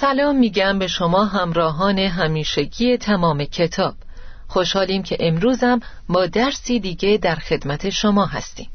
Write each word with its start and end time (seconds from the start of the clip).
سلام 0.00 0.36
میگم 0.36 0.78
به 0.78 0.86
شما 0.86 1.24
همراهان 1.24 1.98
همیشگی 1.98 2.96
تمام 2.96 3.44
کتاب. 3.44 3.94
خوشحالیم 4.48 5.02
که 5.02 5.16
امروزم 5.20 5.80
با 6.08 6.26
درسی 6.26 6.80
دیگه 6.80 7.18
در 7.22 7.34
خدمت 7.34 7.90
شما 7.90 8.26
هستیم. 8.26 8.68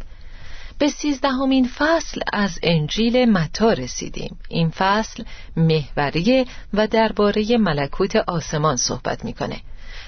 به 0.78 0.88
سیزدهمین 0.88 1.68
فصل 1.78 2.22
از 2.34 2.60
انجیل 2.64 3.32
متا 3.32 3.74
رسیدیم. 3.74 4.38
این 4.50 4.70
فصل 4.70 5.24
محوریه 5.56 6.46
و 6.74 6.88
درباره 6.88 7.58
ملکوت 7.58 8.16
آسمان 8.16 8.76
صحبت 8.76 9.26
می‌کنه. 9.26 9.62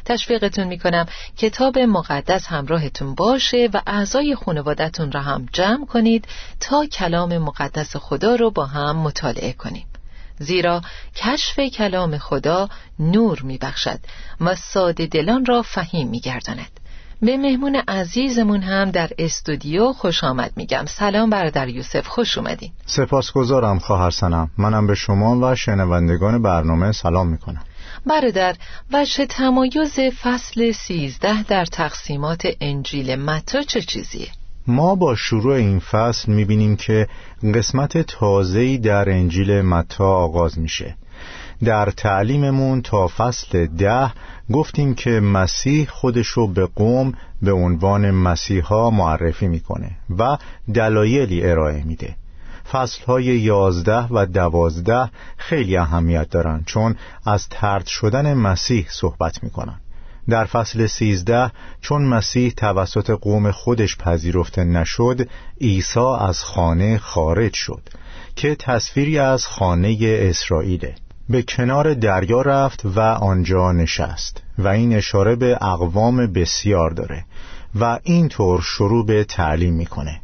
تشویقتون 0.05 0.67
می‌کنم 0.67 1.05
کتاب 1.37 1.79
مقدس 1.79 2.47
همراهتون 2.47 3.15
باشه 3.15 3.69
و 3.73 3.81
اعضای 3.87 4.35
خانوادتون 4.35 5.11
را 5.11 5.21
هم 5.21 5.45
جمع 5.53 5.85
کنید 5.85 6.27
تا 6.59 6.85
کلام 6.85 7.37
مقدس 7.37 7.95
خدا 7.95 8.35
رو 8.35 8.51
با 8.51 8.65
هم 8.65 8.95
مطالعه 8.95 9.53
کنیم. 9.53 9.85
زیرا 10.43 10.81
کشف 11.15 11.59
کلام 11.59 12.17
خدا 12.17 12.69
نور 12.99 13.41
میبخشد 13.41 13.99
و 14.41 14.55
ساده 14.55 15.05
دلان 15.05 15.45
را 15.45 15.61
فهیم 15.61 16.07
میگرداند. 16.07 16.79
به 17.21 17.37
مهمون 17.37 17.75
عزیزمون 17.75 18.61
هم 18.61 18.91
در 18.91 19.09
استودیو 19.19 19.93
خوش 19.93 20.23
آمد 20.23 20.51
میگم. 20.55 20.85
سلام 20.85 21.29
برادر 21.29 21.69
یوسف 21.69 22.07
خوش 22.07 22.37
اومدین. 22.37 22.71
سپاسگزارم 22.85 23.79
خواهر 23.79 24.09
سنم 24.09 24.51
منم 24.57 24.87
به 24.87 24.95
شما 24.95 25.51
و 25.51 25.55
شنوندگان 25.55 26.41
برنامه 26.41 26.91
سلام 26.91 27.27
می‌کنم. 27.27 27.63
برادر 28.05 28.55
وجه 28.93 29.25
تمایز 29.25 29.99
فصل 29.99 30.71
سیزده 30.71 31.43
در 31.43 31.65
تقسیمات 31.65 32.47
انجیل 32.61 33.15
متا 33.15 33.61
چه 33.61 33.81
چیزیه؟ 33.81 34.27
ما 34.67 34.95
با 34.95 35.15
شروع 35.15 35.55
این 35.55 35.79
فصل 35.79 36.31
می‌بینیم 36.31 36.75
که 36.75 37.07
قسمت 37.55 37.97
تازه‌ای 37.97 38.77
در 38.77 39.09
انجیل 39.09 39.61
متا 39.61 40.15
آغاز 40.15 40.59
میشه. 40.59 40.95
در 41.63 41.85
تعلیممون 41.85 42.81
تا 42.81 43.07
فصل 43.07 43.65
ده 43.65 44.11
گفتیم 44.51 44.95
که 44.95 45.09
مسیح 45.09 45.87
خودشو 45.89 46.47
به 46.47 46.65
قوم 46.65 47.13
به 47.41 47.51
عنوان 47.51 48.11
مسیحا 48.11 48.89
معرفی 48.89 49.47
می‌کنه 49.47 49.91
و 50.19 50.37
دلایلی 50.73 51.45
ارائه 51.45 51.83
میده. 51.83 52.15
فصلهای 52.71 53.23
یازده 53.23 54.07
و 54.11 54.25
دوازده 54.25 55.09
خیلی 55.37 55.77
اهمیت 55.77 56.29
دارن 56.29 56.63
چون 56.65 56.95
از 57.25 57.49
ترد 57.49 57.85
شدن 57.85 58.33
مسیح 58.33 58.87
صحبت 58.89 59.43
می‌کنن. 59.43 59.79
در 60.29 60.45
فصل 60.45 60.85
سیزده 60.87 61.51
چون 61.81 62.01
مسیح 62.05 62.53
توسط 62.57 63.09
قوم 63.09 63.51
خودش 63.51 63.97
پذیرفته 63.97 64.63
نشد 64.63 65.27
عیسی 65.61 65.99
از 66.19 66.39
خانه 66.39 66.97
خارج 66.97 67.53
شد 67.53 67.81
که 68.35 68.55
تصویری 68.55 69.19
از 69.19 69.45
خانه 69.45 69.97
اسرائیله. 70.01 70.95
به 71.29 71.41
کنار 71.41 71.93
دریا 71.93 72.41
رفت 72.41 72.85
و 72.85 72.99
آنجا 72.99 73.71
نشست 73.71 74.43
و 74.57 74.67
این 74.67 74.95
اشاره 74.95 75.35
به 75.35 75.57
اقوام 75.61 76.33
بسیار 76.33 76.89
داره 76.89 77.25
و 77.75 77.99
اینطور 78.03 78.61
شروع 78.61 79.05
به 79.05 79.23
تعلیم 79.23 79.73
می‌کنه. 79.73 80.21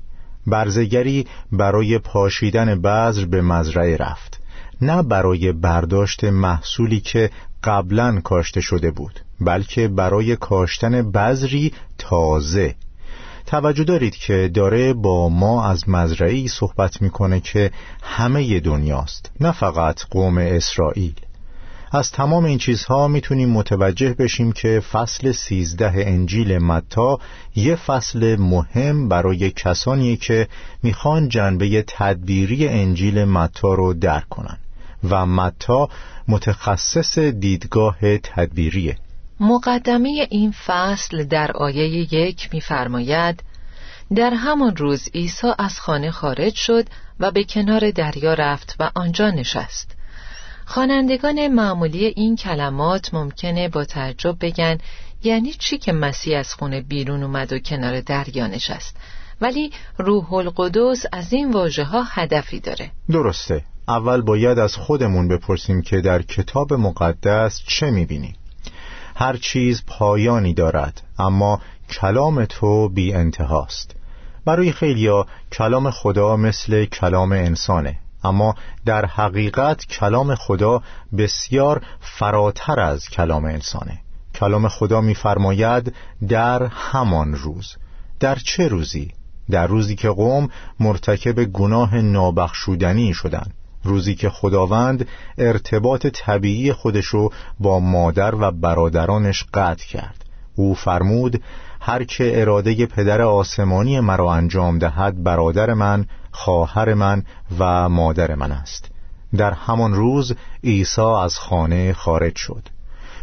برزگری 0.47 1.27
برای 1.51 1.97
پاشیدن 1.99 2.81
بذر 2.81 3.25
به 3.25 3.41
مزرعه 3.41 3.97
رفت 3.97 4.39
نه 4.81 5.03
برای 5.03 5.51
برداشت 5.51 6.23
محصولی 6.23 6.99
که 6.99 7.29
قبلا 7.63 8.21
کاشته 8.21 8.61
شده 8.61 8.91
بود 8.91 9.19
بلکه 9.41 9.87
برای 9.87 10.35
کاشتن 10.35 11.11
بذری 11.11 11.73
تازه. 11.97 12.75
توجه 13.45 13.83
دارید 13.83 14.15
که 14.15 14.51
داره 14.53 14.93
با 14.93 15.29
ما 15.29 15.65
از 15.65 15.89
مزرعی 15.89 16.47
صحبت 16.47 17.01
می‌کنه 17.01 17.39
که 17.39 17.71
همه 18.03 18.59
دنیاست 18.59 19.31
نه 19.39 19.51
فقط 19.51 20.01
قوم 20.09 20.37
اسرائیل. 20.37 21.13
از 21.91 22.11
تمام 22.11 22.45
این 22.45 22.57
چیزها 22.57 23.07
می‌تونیم 23.07 23.49
متوجه 23.49 24.13
بشیم 24.13 24.51
که 24.51 24.79
فصل 24.91 25.31
سیزده 25.31 25.91
انجیل 25.95 26.57
متا 26.57 27.19
یه 27.55 27.75
فصل 27.75 28.35
مهم 28.35 29.09
برای 29.09 29.51
کسانی 29.51 30.17
که 30.17 30.47
می‌خوان 30.83 31.29
جنبه 31.29 31.83
تدبیری 31.87 32.67
انجیل 32.67 33.25
متا 33.25 33.73
رو 33.73 33.93
درک 33.93 34.29
کنن. 34.29 34.57
و 35.03 35.25
متا 35.25 35.89
متخصص 36.27 37.19
دیدگاه 37.19 38.17
تدبیریه. 38.17 38.97
مقدمه 39.39 40.27
این 40.29 40.51
فصل 40.65 41.23
در 41.23 41.51
آیه 41.51 42.13
یک 42.13 42.49
می‌فرماید 42.53 43.43
در 44.15 44.33
همان 44.33 44.75
روز 44.75 45.09
عیسی 45.13 45.47
از 45.59 45.79
خانه 45.79 46.11
خارج 46.11 46.55
شد 46.55 46.85
و 47.19 47.31
به 47.31 47.43
کنار 47.43 47.91
دریا 47.91 48.33
رفت 48.33 48.75
و 48.79 48.91
آنجا 48.95 49.29
نشست. 49.29 49.95
خوانندگان 50.65 51.47
معمولی 51.47 52.05
این 52.05 52.35
کلمات 52.35 53.13
ممکنه 53.13 53.69
با 53.69 53.85
تعجب 53.85 54.37
بگن 54.41 54.77
یعنی 55.23 55.53
چی 55.53 55.77
که 55.77 55.91
مسیح 55.93 56.39
از 56.39 56.53
خونه 56.53 56.81
بیرون 56.81 57.23
اومد 57.23 57.53
و 57.53 57.59
کنار 57.59 58.01
دریا 58.01 58.47
نشست. 58.47 58.95
ولی 59.41 59.71
روح 59.97 60.33
القدس 60.33 61.05
از 61.11 61.33
این 61.33 61.51
واژه 61.51 61.83
ها 61.83 62.03
هدفی 62.03 62.59
داره. 62.59 62.91
درسته. 63.09 63.63
اول 63.89 64.21
باید 64.21 64.59
از 64.59 64.75
خودمون 64.75 65.27
بپرسیم 65.27 65.81
که 65.81 66.01
در 66.01 66.21
کتاب 66.21 66.73
مقدس 66.73 67.61
چه 67.67 67.91
می‌بینیم 67.91 68.35
هر 69.15 69.37
چیز 69.37 69.83
پایانی 69.87 70.53
دارد 70.53 71.01
اما 71.19 71.61
کلام 71.89 72.45
تو 72.45 72.89
بی 72.89 73.13
انتهاست 73.13 73.95
برای 74.45 74.71
خیلیا 74.71 75.25
کلام 75.51 75.91
خدا 75.91 76.35
مثل 76.35 76.85
کلام 76.85 77.31
انسانه 77.31 77.99
اما 78.23 78.55
در 78.85 79.05
حقیقت 79.05 79.85
کلام 79.85 80.35
خدا 80.35 80.81
بسیار 81.17 81.81
فراتر 81.99 82.79
از 82.79 83.09
کلام 83.09 83.45
انسانه. 83.45 83.99
کلام 84.35 84.67
خدا 84.67 85.01
می‌فرماید 85.01 85.95
در 86.27 86.63
همان 86.63 87.33
روز. 87.33 87.75
در 88.19 88.35
چه 88.35 88.67
روزی؟ 88.67 89.11
در 89.49 89.67
روزی 89.67 89.95
که 89.95 90.09
قوم 90.09 90.49
مرتکب 90.79 91.43
گناه 91.43 91.95
نابخشودنی 91.95 93.13
شدند. 93.13 93.53
روزی 93.83 94.15
که 94.15 94.29
خداوند 94.29 95.07
ارتباط 95.37 96.07
طبیعی 96.07 96.73
خودشو 96.73 97.29
با 97.59 97.79
مادر 97.79 98.35
و 98.35 98.51
برادرانش 98.51 99.45
قطع 99.53 99.85
کرد. 99.87 100.25
او 100.55 100.75
فرمود 100.75 101.41
هر 101.81 102.03
که 102.03 102.41
اراده 102.41 102.85
پدر 102.85 103.21
آسمانی 103.21 103.99
مرا 103.99 104.33
انجام 104.33 104.79
دهد 104.79 105.23
برادر 105.23 105.73
من 105.73 106.05
خواهر 106.31 106.93
من 106.93 107.23
و 107.59 107.89
مادر 107.89 108.35
من 108.35 108.51
است. 108.51 108.91
در 109.37 109.51
همان 109.51 109.93
روز 109.93 110.35
عیسی 110.63 111.01
از 111.01 111.37
خانه 111.37 111.93
خارج 111.93 112.35
شد. 112.35 112.63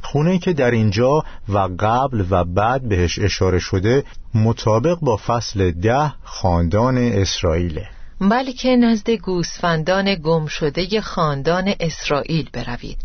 خونه 0.02 0.38
که 0.38 0.52
در 0.52 0.70
اینجا 0.70 1.24
و 1.48 1.58
قبل 1.58 2.24
و 2.30 2.44
بعد 2.44 2.88
بهش 2.88 3.18
اشاره 3.18 3.58
شده 3.58 4.04
مطابق 4.34 4.98
با 5.00 5.16
فصل 5.26 5.70
ده 5.70 6.12
خاندان 6.22 6.98
اسرائیله. 6.98 7.95
بلکه 8.20 8.76
نزد 8.76 9.10
گوسفندان 9.10 10.14
گم 10.14 10.46
شده 10.46 11.00
خاندان 11.00 11.74
اسرائیل 11.80 12.50
بروید. 12.52 12.98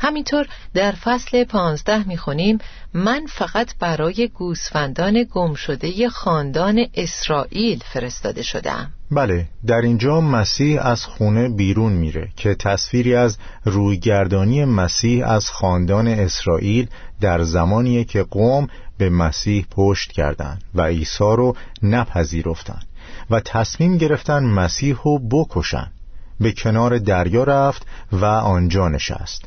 همینطور 0.00 0.46
در 0.74 0.92
فصل 0.92 1.44
پانزده 1.44 2.08
می‌خونیم 2.08 2.58
من 2.94 3.26
فقط 3.28 3.74
برای 3.78 4.28
گوسفندان 4.34 5.26
گم 5.30 5.54
شده 5.54 6.08
خاندان 6.08 6.86
اسرائیل 6.94 7.82
فرستاده 7.92 8.42
شدم 8.42 8.90
بله 9.10 9.48
در 9.66 9.80
اینجا 9.80 10.20
مسیح 10.20 10.86
از 10.86 11.04
خونه 11.04 11.48
بیرون 11.48 11.92
میره 11.92 12.28
که 12.36 12.54
تصویری 12.54 13.14
از 13.14 13.38
رویگردانی 13.64 14.64
مسیح 14.64 15.28
از 15.28 15.50
خاندان 15.50 16.08
اسرائیل 16.08 16.88
در 17.20 17.42
زمانیه 17.42 18.04
که 18.04 18.22
قوم 18.22 18.68
به 18.98 19.10
مسیح 19.10 19.66
پشت 19.70 20.12
کردند 20.12 20.62
و 20.74 20.82
عیسی 20.82 21.24
رو 21.24 21.56
نپذیرفتند. 21.82 22.87
و 23.30 23.40
تصمیم 23.40 23.98
گرفتن 23.98 24.44
مسیح 24.44 24.96
رو 25.04 25.18
بکشن. 25.18 25.90
به 26.40 26.52
کنار 26.52 26.98
دریا 26.98 27.44
رفت 27.44 27.86
و 28.12 28.24
آنجا 28.24 28.88
نشست. 28.88 29.44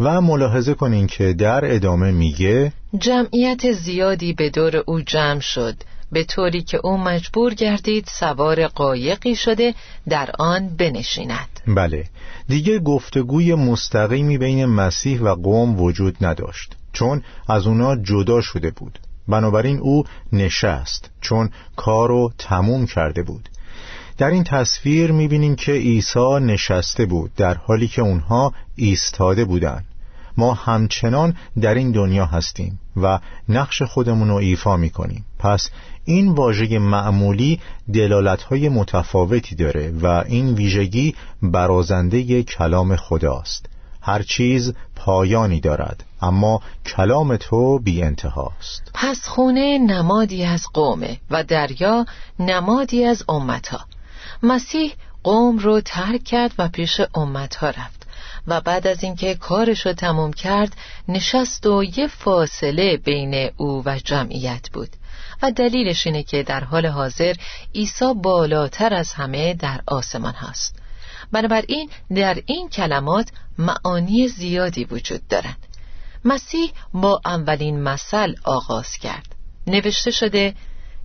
و 0.00 0.20
ملاحظه 0.20 0.74
کنین 0.74 1.06
که 1.06 1.32
در 1.32 1.74
ادامه 1.74 2.10
میگه 2.10 2.72
جمعیت 2.98 3.72
زیادی 3.72 4.32
به 4.32 4.50
دور 4.50 4.76
او 4.86 5.00
جمع 5.00 5.40
شد. 5.40 5.74
به 6.12 6.24
طوری 6.24 6.62
که 6.62 6.80
او 6.84 6.98
مجبور 6.98 7.54
گردید 7.54 8.08
سوار 8.20 8.66
قایقی 8.66 9.36
شده 9.36 9.74
در 10.08 10.30
آن 10.38 10.68
بنشیند. 10.76 11.60
بله 11.66 12.04
دیگه 12.48 12.78
گفتگوی 12.78 13.54
مستقیمی 13.54 14.38
بین 14.38 14.66
مسیح 14.66 15.20
و 15.20 15.34
قوم 15.34 15.80
وجود 15.80 16.24
نداشت. 16.24 16.76
چون 16.92 17.22
از 17.48 17.66
اونا 17.66 17.96
جدا 17.96 18.40
شده 18.40 18.70
بود. 18.70 18.98
بنابراین 19.28 19.78
او 19.78 20.04
نشست 20.32 21.10
چون 21.20 21.50
کارو 21.76 22.32
تموم 22.38 22.86
کرده 22.86 23.22
بود. 23.22 23.48
در 24.18 24.30
این 24.30 24.44
تصویر 24.44 25.12
می‌بینیم 25.12 25.54
که 25.54 25.72
عیسی 25.72 26.38
نشسته 26.40 27.06
بود 27.06 27.34
در 27.36 27.54
حالی 27.54 27.88
که 27.88 28.02
اونها 28.02 28.52
ایستاده 28.76 29.44
بودند. 29.44 29.84
ما 30.36 30.54
همچنان 30.54 31.36
در 31.60 31.74
این 31.74 31.90
دنیا 31.90 32.26
هستیم 32.26 32.78
و 32.96 33.18
نقش 33.48 33.82
خودمون 33.82 34.28
رو 34.28 34.34
ایفا 34.34 34.76
می‌کنیم. 34.76 35.24
پس 35.38 35.70
این 36.04 36.28
واژه 36.28 36.78
معمولی 36.78 37.60
دلالتهای 37.92 38.68
متفاوتی 38.68 39.54
داره 39.54 39.90
و 40.02 40.06
این 40.06 40.54
ویژگی 40.54 41.14
برازنده 41.42 42.42
کلام 42.42 42.96
خداست. 42.96 43.66
هر 44.02 44.22
چیز 44.22 44.74
پایانی 44.96 45.60
دارد. 45.60 46.04
اما 46.22 46.60
کلام 46.86 47.36
تو 47.36 47.78
بی 47.78 48.02
انتهاست. 48.02 48.90
پس 48.94 49.28
خونه 49.28 49.78
نمادی 49.78 50.44
از 50.44 50.66
قومه 50.74 51.20
و 51.30 51.44
دریا 51.44 52.06
نمادی 52.38 53.04
از 53.04 53.24
امتها. 53.28 53.80
مسیح 54.42 54.94
قوم 55.22 55.58
رو 55.58 55.80
ترک 55.80 56.24
کرد 56.24 56.54
و 56.58 56.68
پیش 56.68 57.00
امتها 57.14 57.70
رفت 57.70 58.06
و 58.46 58.60
بعد 58.60 58.86
از 58.86 59.04
اینکه 59.04 59.34
کارش 59.34 59.86
رو 59.86 59.92
تموم 59.92 60.32
کرد 60.32 60.76
نشست 61.08 61.66
و 61.66 61.84
یه 61.84 62.06
فاصله 62.06 62.96
بین 62.96 63.50
او 63.56 63.82
و 63.86 63.98
جمعیت 63.98 64.70
بود. 64.72 64.88
و 65.42 65.50
دلیلش 65.50 66.06
اینه 66.06 66.22
که 66.22 66.42
در 66.42 66.64
حال 66.64 66.86
حاضر 66.86 67.34
عیسی 67.74 68.14
بالاتر 68.14 68.94
از 68.94 69.12
همه 69.12 69.54
در 69.54 69.80
آسمان 69.86 70.32
هست 70.32 70.76
بنابراین 71.32 71.90
در 72.14 72.42
این 72.46 72.68
کلمات 72.68 73.28
معانی 73.58 74.28
زیادی 74.28 74.84
وجود 74.84 75.28
دارند. 75.28 75.66
مسیح 76.24 76.72
با 76.94 77.20
اولین 77.24 77.82
مثل 77.82 78.34
آغاز 78.44 78.96
کرد. 78.96 79.34
نوشته 79.66 80.10
شده 80.10 80.54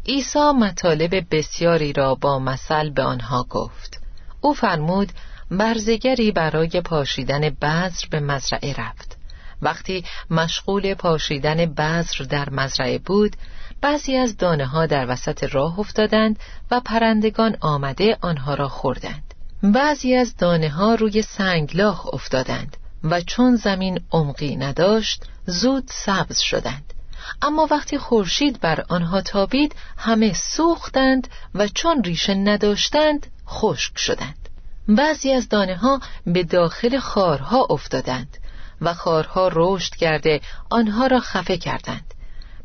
عیسی 0.05 0.51
مطالب 0.51 1.35
بسیاری 1.35 1.93
را 1.93 2.15
با 2.15 2.39
مثل 2.39 2.89
به 2.89 3.03
آنها 3.03 3.43
گفت. 3.49 4.01
او 4.41 4.53
فرمود 4.53 5.11
برزگری 5.51 6.31
برای 6.31 6.81
پاشیدن 6.81 7.49
بذر 7.49 8.07
به 8.11 8.19
مزرعه 8.19 8.73
رفت. 8.73 9.17
وقتی 9.61 10.03
مشغول 10.29 10.93
پاشیدن 10.93 11.65
بذر 11.65 12.23
در 12.29 12.49
مزرعه 12.49 12.97
بود 12.97 13.35
بعضی 13.81 14.17
از 14.17 14.37
دانه 14.37 14.65
ها 14.65 14.85
در 14.85 15.05
وسط 15.09 15.43
راه 15.43 15.79
افتادند 15.79 16.39
و 16.71 16.79
پرندگان 16.79 17.57
آمده 17.61 18.17
آنها 18.21 18.53
را 18.53 18.67
خوردند. 18.67 19.33
بعضی 19.63 20.15
از 20.15 20.35
دانه 20.35 20.69
ها 20.69 20.95
روی 20.95 21.21
سنگلاخ 21.21 22.13
افتادند. 22.13 22.77
و 23.03 23.21
چون 23.21 23.55
زمین 23.55 23.99
عمقی 24.11 24.55
نداشت 24.55 25.23
زود 25.45 25.83
سبز 25.87 26.39
شدند. 26.39 26.93
اما 27.41 27.67
وقتی 27.71 27.97
خورشید 27.97 28.59
بر 28.59 28.85
آنها 28.89 29.21
تابید 29.21 29.75
همه 29.97 30.33
سوختند 30.33 31.27
و 31.55 31.67
چون 31.67 32.03
ریشه 32.03 32.33
نداشتند 32.33 33.27
خشک 33.47 33.97
شدند. 33.97 34.49
بعضی 34.87 35.31
از 35.31 35.49
دانه 35.49 35.75
ها 35.75 36.01
به 36.25 36.43
داخل 36.43 36.99
خارها 36.99 37.67
افتادند 37.69 38.37
و 38.81 38.93
خارها 38.93 39.49
رشد 39.53 39.95
کرده 39.95 40.41
آنها 40.69 41.07
را 41.07 41.19
خفه 41.19 41.57
کردند. 41.57 42.13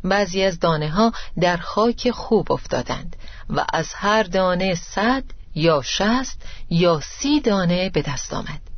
بعضی 0.04 0.42
از 0.42 0.60
دانه 0.60 0.90
ها 0.90 1.12
در 1.40 1.56
خاک 1.56 2.10
خوب 2.10 2.52
افتادند 2.52 3.16
و 3.50 3.64
از 3.72 3.94
هر 3.94 4.22
دانه 4.22 4.74
صد 4.74 5.24
یا 5.54 5.82
شست 5.82 6.42
یا 6.70 7.00
سی 7.00 7.40
دانه 7.40 7.90
به 7.90 8.02
دست 8.02 8.34
آمد. 8.34 8.71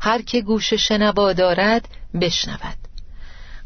هر 0.00 0.22
که 0.22 0.40
گوش 0.40 0.74
شنوا 0.74 1.32
دارد 1.32 1.88
بشنود. 2.20 2.76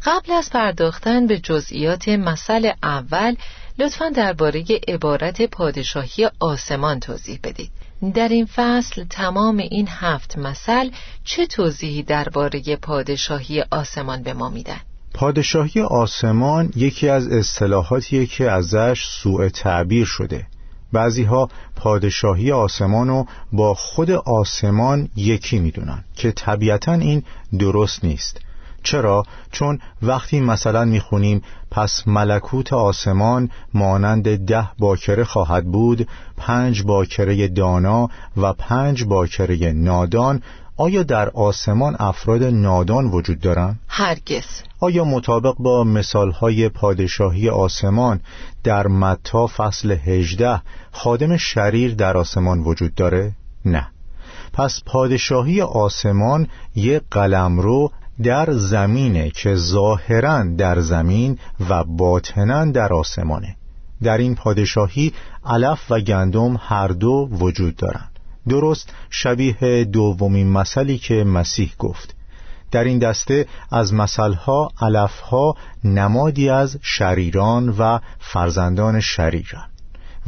قبل 0.05 0.33
از 0.33 0.51
پرداختن 0.51 1.27
به 1.27 1.39
جزئیات 1.39 2.09
مسئله 2.09 2.75
اول 2.83 3.37
لطفا 3.79 4.09
درباره 4.09 4.65
عبارت 4.89 5.43
پادشاهی 5.43 6.29
آسمان 6.41 7.01
توضیح 7.01 7.39
بدید. 7.45 7.71
در 8.15 8.29
این 8.29 8.47
فصل 8.47 9.05
تمام 9.05 9.57
این 9.57 9.89
هفت 9.91 10.39
مثل 10.39 10.91
چه 11.25 11.47
توضیحی 11.47 12.03
درباره 12.03 12.77
پادشاهی 12.77 13.65
آسمان 13.71 14.23
به 14.23 14.35
ما 14.35 14.49
میدن؟ 14.49 14.81
پادشاهی 15.15 15.81
آسمان 15.81 16.73
یکی 16.77 17.09
از 17.09 17.27
اصطلاحاتیه 17.27 18.27
که 18.27 18.51
ازش 18.51 19.05
سوء 19.23 19.49
تعبیر 19.49 20.05
شده. 20.05 20.47
بعضی 20.93 21.25
ها 21.25 21.49
پادشاهی 21.77 22.53
آسمان 22.53 23.09
رو 23.09 23.27
با 23.53 23.75
خود 23.75 24.11
آسمان 24.11 25.09
یکی 25.17 25.59
می‌دونن 25.59 26.05
که 26.15 26.33
طبیعتا 26.33 26.93
این 26.93 27.23
درست 27.59 28.05
نیست 28.05 28.41
چرا؟ 28.83 29.23
چون 29.53 29.79
وقتی 30.03 30.41
مثلا 30.41 30.85
می‌خونیم 30.85 31.43
پس 31.71 32.03
ملکوت 32.09 32.73
آسمان 32.73 33.51
مانند 33.75 34.47
ده 34.47 34.69
باکره 34.79 35.25
خواهد 35.25 35.65
بود 35.67 36.09
پنج 36.37 36.83
باکره 36.83 37.49
دانا 37.49 38.09
و 38.37 38.53
پنج 38.53 39.05
باکره 39.05 39.73
نادان 39.73 40.43
آیا 40.81 41.03
در 41.03 41.29
آسمان 41.29 41.97
افراد 41.99 42.43
نادان 42.43 43.07
وجود 43.07 43.41
دارند؟ 43.41 43.81
هرگز 43.89 44.45
آیا 44.81 45.05
مطابق 45.05 45.55
با 45.59 45.85
مثالهای 45.85 46.69
پادشاهی 46.69 47.49
آسمان 47.49 48.21
در 48.65 48.87
متا 48.87 49.47
فصل 49.47 49.91
هجده 49.91 50.63
خادم 50.93 51.37
شریر 51.37 51.95
در 51.95 52.17
آسمان 52.17 52.61
وجود 52.61 52.95
داره؟ 52.95 53.33
نه 53.65 53.89
پس 54.53 54.81
پادشاهی 54.87 55.63
آسمان 55.63 56.49
یک 56.75 57.03
قلمرو 57.11 57.91
در 58.23 58.53
زمینه 58.53 59.31
که 59.31 59.55
ظاهرا 59.55 60.45
در 60.59 60.81
زمین 60.81 61.39
و 61.71 61.85
باطنا 61.85 62.65
در 62.65 62.93
آسمانه 62.93 63.57
در 64.03 64.19
این 64.19 64.35
پادشاهی 64.35 65.13
علف 65.47 65.91
و 65.91 66.01
گندم 66.01 66.57
هر 66.61 66.89
دو 66.89 67.29
وجود 67.33 67.77
دارند 67.77 68.18
درست 68.49 68.95
شبیه 69.11 69.85
دومین 69.85 70.53
مثلی 70.53 70.99
که 70.99 71.25
مسیح 71.25 71.73
گفت. 71.79 72.15
در 72.71 72.85
این 72.85 72.99
دسته 72.99 73.47
از 73.71 73.95
مثلها 73.95 74.71
علفها 74.81 75.55
نمادی 75.85 76.51
از 76.51 76.79
شریران 76.83 77.69
و 77.69 77.99
فرزندان 78.19 79.01
شریران 79.01 79.69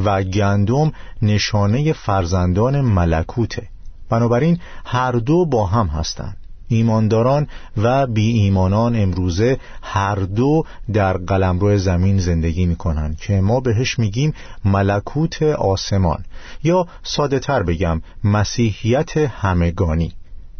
و 0.04 0.22
گندم 0.22 0.92
نشانه 1.22 1.92
فرزندان 1.92 2.80
ملکوته. 2.80 3.68
بنابراین 4.08 4.58
هر 4.84 5.12
دو 5.12 5.46
با 5.46 5.66
هم 5.66 5.86
هستند. 5.86 6.36
ایمانداران 6.70 7.46
و 7.76 8.06
بی 8.06 8.32
ایمانان 8.32 8.96
امروزه 8.96 9.58
هر 9.82 10.14
دو 10.14 10.64
در 10.92 11.16
قلمرو 11.16 11.78
زمین 11.78 12.18
زندگی 12.18 12.66
می 12.66 12.76
کنند 12.76 13.16
که 13.16 13.40
ما 13.40 13.60
بهش 13.60 13.98
میگیم 13.98 14.34
ملکوت 14.64 15.42
آسمان 15.42 16.24
یا 16.62 16.86
ساده 17.02 17.38
تر 17.38 17.62
بگم 17.62 18.02
مسیحیت 18.24 19.16
همگانی 19.16 20.12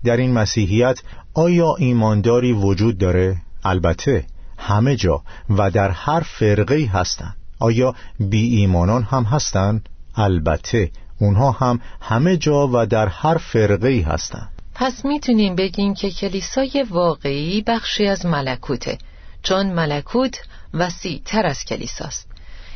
در 0.05 0.17
این 0.17 0.33
مسیحیت 0.33 1.01
آیا 1.35 1.75
ایمانداری 1.79 2.53
وجود 2.53 2.99
داره؟ 2.99 3.37
البته 3.65 4.25
همه 4.59 4.97
جا 4.97 5.23
و 5.51 5.71
در 5.71 5.91
هر 5.91 6.21
فرقه 6.21 6.91
هستند 6.93 7.37
آیا 7.59 7.95
بی 8.21 8.57
ایمانان 8.57 9.03
هم 9.03 9.25
هستند؟ 9.25 9.89
البته 10.15 10.91
اونها 11.19 11.51
هم 11.51 11.81
همه 12.01 12.37
جا 12.37 12.69
و 12.73 12.87
در 12.87 13.09
هر 13.09 13.37
فرقه 13.37 14.05
هستند 14.07 14.60
پس 14.81 15.05
می‌تونیم 15.05 15.55
بگیم 15.57 15.95
که 15.95 16.11
کلیسای 16.11 16.87
واقعی 16.91 17.63
بخشی 17.63 18.07
از 18.07 18.27
ملکوته 18.27 18.99
چون 19.43 19.67
ملکوت 19.67 20.41
وسیع 20.75 21.23
تر 21.25 21.47
از 21.47 21.65
کلیساست. 21.65 22.29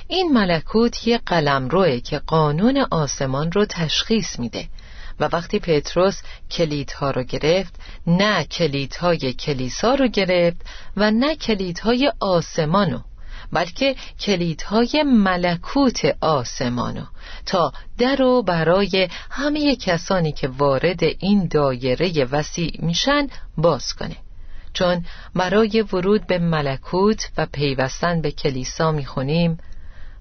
این 0.09 0.33
ملکوت 0.33 1.09
یه 1.09 1.19
قلمروه 1.27 2.01
که 2.01 2.19
قانون 2.19 2.87
آسمان 2.91 3.53
رو 3.53 3.65
تشخیص 3.65 4.39
میده 4.39 4.69
و 5.21 5.29
وقتی 5.33 5.59
پتروس 5.59 6.23
کلیدها 6.51 7.11
رو 7.11 7.23
گرفت 7.23 7.75
نه 8.07 8.45
کلیدهای 8.45 9.33
کلیسا 9.33 9.95
رو 9.95 10.09
گرفت 10.09 10.57
و 10.97 11.11
نه 11.11 11.37
کلیدهای 11.37 12.13
آسمانو 12.21 13.01
بلکه 13.53 13.97
کلیدهای 14.21 15.05
ملکوت 15.07 16.17
آسمانو 16.21 17.05
تا 17.47 17.73
در 17.99 18.23
و 18.23 18.43
برای 18.43 19.09
همه 19.31 19.77
کسانی 19.77 20.33
که 20.33 20.49
وارد 20.49 21.03
این 21.03 21.49
دایره 21.49 22.25
وسیع 22.25 22.79
میشن 22.79 23.27
باز 23.57 23.93
کنه. 23.93 24.17
چون 24.73 25.05
برای 25.35 25.85
ورود 25.93 26.27
به 26.27 26.39
ملکوت 26.39 27.31
و 27.37 27.47
پیوستن 27.47 28.21
به 28.21 28.31
کلیسا 28.31 28.93
می‌خونیم 28.93 29.59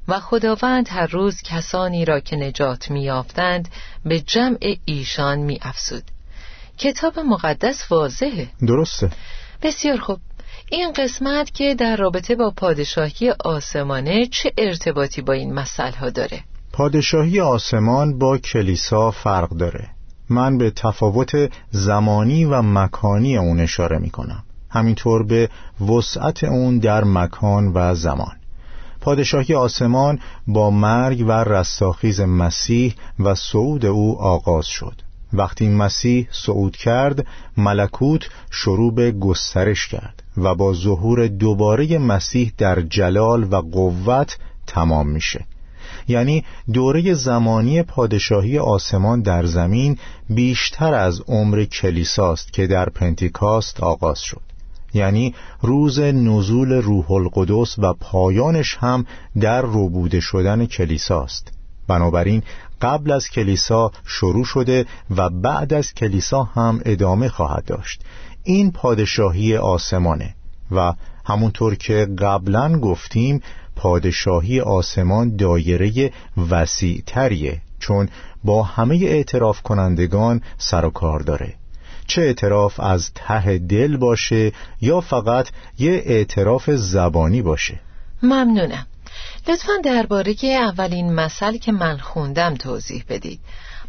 و 0.07 0.19
خداوند 0.19 0.89
هر 0.89 1.07
روز 1.07 1.41
کسانی 1.41 2.05
را 2.05 2.19
که 2.19 2.35
نجات 2.35 2.91
میافتند 2.91 3.67
به 4.05 4.19
جمع 4.19 4.75
ایشان 4.85 5.39
میافزود. 5.39 6.03
کتاب 6.77 7.19
مقدس 7.19 7.91
واضحه. 7.91 8.47
درسته. 8.67 9.11
بسیار 9.61 9.97
خوب. 9.97 10.19
این 10.69 10.91
قسمت 10.91 11.51
که 11.53 11.75
در 11.75 11.95
رابطه 11.95 12.35
با 12.35 12.53
پادشاهی 12.57 13.29
آسمانه 13.29 14.25
چه 14.25 14.53
ارتباطی 14.57 15.21
با 15.21 15.33
این 15.33 15.53
مسئله 15.53 15.97
ها 15.97 16.09
داره؟ 16.09 16.43
پادشاهی 16.73 17.39
آسمان 17.39 18.19
با 18.19 18.37
کلیسا 18.37 19.11
فرق 19.11 19.49
داره. 19.49 19.89
من 20.29 20.57
به 20.57 20.71
تفاوت 20.71 21.51
زمانی 21.71 22.45
و 22.45 22.61
مکانی 22.61 23.37
اون 23.37 23.59
اشاره 23.59 23.97
می 23.97 24.09
کنم 24.09 24.43
همینطور 24.69 25.23
به 25.23 25.49
وسعت 25.89 26.43
اون 26.43 26.79
در 26.79 27.03
مکان 27.03 27.71
و 27.73 27.95
زمان. 27.95 28.35
پادشاهی 29.01 29.55
آسمان 29.55 30.19
با 30.47 30.69
مرگ 30.69 31.25
و 31.27 31.31
رستاخیز 31.31 32.21
مسیح 32.21 32.95
و 33.19 33.35
صعود 33.35 33.85
او 33.85 34.21
آغاز 34.21 34.65
شد. 34.65 35.01
وقتی 35.33 35.69
مسیح 35.69 36.27
صعود 36.31 36.77
کرد 36.77 37.25
ملکوت 37.57 38.29
شروع 38.51 38.93
به 38.95 39.11
گسترش 39.11 39.87
کرد. 39.87 40.22
و 40.37 40.55
با 40.55 40.73
ظهور 40.73 41.27
دوباره 41.27 41.97
مسیح 41.97 42.53
در 42.57 42.81
جلال 42.81 43.43
و 43.43 43.55
قوت 43.55 44.37
تمام 44.67 45.09
میشه. 45.09 45.45
یعنی 46.07 46.43
دوره 46.73 47.13
زمانی 47.13 47.83
پادشاهی 47.83 48.59
آسمان 48.59 49.21
در 49.21 49.45
زمین 49.45 49.97
بیشتر 50.29 50.93
از 50.93 51.21
عمر 51.27 51.63
کلیساست 51.63 52.53
که 52.53 52.67
در 52.67 52.89
پنتیکاست 52.89 53.83
آغاز 53.83 54.19
شد. 54.19 54.41
یعنی 54.93 55.35
روز 55.61 55.99
نزول 55.99 56.71
روح 56.71 57.11
القدس 57.11 57.79
و 57.79 57.93
پایانش 57.93 58.77
هم 58.79 59.05
در 59.41 59.61
روبوده 59.61 60.19
شدن 60.19 60.65
کلیساست. 60.65 61.53
بنابراین 61.87 62.43
قبل 62.81 63.11
از 63.11 63.29
کلیسا 63.29 63.91
شروع 64.05 64.45
شده 64.45 64.85
و 65.17 65.29
بعد 65.29 65.73
از 65.73 65.93
کلیسا 65.93 66.43
هم 66.43 66.81
ادامه 66.85 67.29
خواهد 67.29 67.65
داشت. 67.65 68.01
این 68.43 68.71
پادشاهی 68.71 69.57
آسمانه 69.57 70.35
و 70.71 70.93
همونطور 71.25 71.75
که 71.75 72.07
قبلا 72.17 72.79
گفتیم 72.79 73.41
پادشاهی 73.75 74.61
آسمان 74.61 75.35
دایره 75.35 76.11
وسیع 76.49 77.03
تریه 77.05 77.61
چون 77.79 78.09
با 78.43 78.63
همه 78.63 78.95
اعتراف 78.95 79.61
کنندگان 79.61 80.41
سر 80.57 80.85
و 80.85 80.89
کار 80.89 81.19
داره. 81.19 81.53
چه 82.07 82.21
اعتراف 82.21 82.79
از 82.79 83.11
ته 83.13 83.57
دل 83.57 83.97
باشه 83.97 84.51
یا 84.81 85.01
فقط 85.01 85.47
یه 85.79 85.91
اعتراف 86.05 86.71
زبانی 86.71 87.41
باشه؟ 87.41 87.79
ممنونم. 88.23 88.87
لطفا 89.47 89.73
درباره 89.83 90.35
اولین 90.43 91.13
مثل 91.13 91.57
که 91.57 91.71
من 91.71 91.97
خوندم 91.97 92.55
توضیح 92.55 93.03
بدید. 93.09 93.39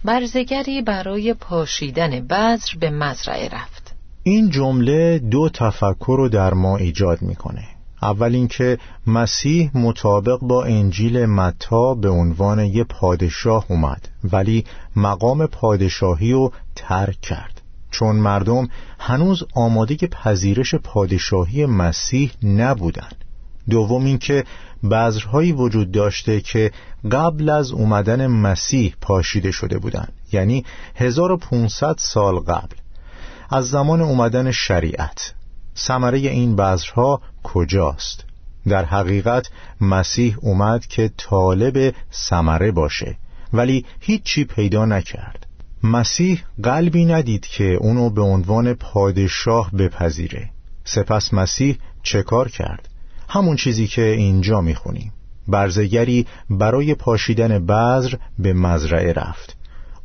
برزگری 0.04 0.82
برای 0.82 1.34
پاشیدن 1.34 2.26
بذر 2.26 2.78
به 2.80 2.90
مزرعه 2.90 3.49
رفت. 3.49 3.83
این 4.26 4.50
جمله 4.50 5.19
دو 5.19 5.49
تفکر 5.49 6.14
رو 6.19 6.28
در 6.28 6.54
ما 6.54 6.76
ایجاد 6.76 7.23
می‌کنه. 7.23 7.64
اول 8.02 8.35
اینکه 8.35 8.78
مسیح 9.07 9.71
مطابق 9.75 10.38
با 10.38 10.64
انجیل 10.64 11.26
متا 11.26 11.95
به 11.95 12.09
عنوان 12.09 12.59
یه 12.59 12.85
پادشاه 12.85 13.66
اومد 13.69 14.09
ولی 14.33 14.64
مقام 14.97 15.47
پادشاهی 15.47 16.33
رو 16.33 16.52
ترک 16.75 17.21
کرد. 17.21 17.61
چون 17.90 18.16
مردم 18.16 18.69
هنوز 18.99 19.43
آماده 19.54 19.97
پذیرش 19.97 20.75
پادشاهی 20.75 21.66
مسیح 21.66 22.33
نبودند 22.43 23.25
دوم 23.71 24.04
اینکه 24.04 24.45
بذرهایی 24.90 25.52
وجود 25.52 25.93
داشته 25.93 26.40
که 26.40 26.73
قبل 27.12 27.49
از 27.49 27.73
اومدن 27.73 28.26
مسیح 28.26 28.95
پاشیده 29.00 29.50
شده 29.50 29.78
بودند 29.78 30.12
یعنی 30.33 30.64
1500 30.95 31.97
سال 31.99 32.38
قبل. 32.38 32.83
از 33.50 33.68
زمان 33.68 34.00
اومدن 34.00 34.50
شریعت. 34.50 35.34
ثمره 35.76 36.18
این 36.18 36.56
بذرها 36.56 37.20
کجاست؟ 37.42 38.24
در 38.68 38.84
حقیقت 38.84 39.46
مسیح 39.80 40.36
اومد 40.40 40.86
که 40.86 41.10
طالب 41.16 41.94
ثمره 42.12 42.72
باشه 42.72 43.16
ولی 43.52 43.84
هیچی 44.00 44.44
پیدا 44.44 44.84
نکرد. 44.84 45.46
مسیح 45.82 46.42
قلبی 46.62 47.04
ندید 47.04 47.46
که 47.46 47.64
اونو 47.64 48.10
به 48.10 48.22
عنوان 48.22 48.74
پادشاه 48.74 49.70
بپذیره. 49.70 50.50
سپس 50.84 51.34
مسیح 51.34 51.78
چه 52.02 52.22
کار 52.22 52.48
کرد؟ 52.48 52.88
همون 53.28 53.56
چیزی 53.56 53.86
که 53.86 54.02
اینجا 54.02 54.60
می‌خونیم. 54.60 55.12
برزگری 55.48 56.26
برای 56.50 56.94
پاشیدن 56.94 57.66
بذر 57.66 58.14
به 58.38 58.52
مزرعه 58.52 59.12
رفت. 59.12 59.56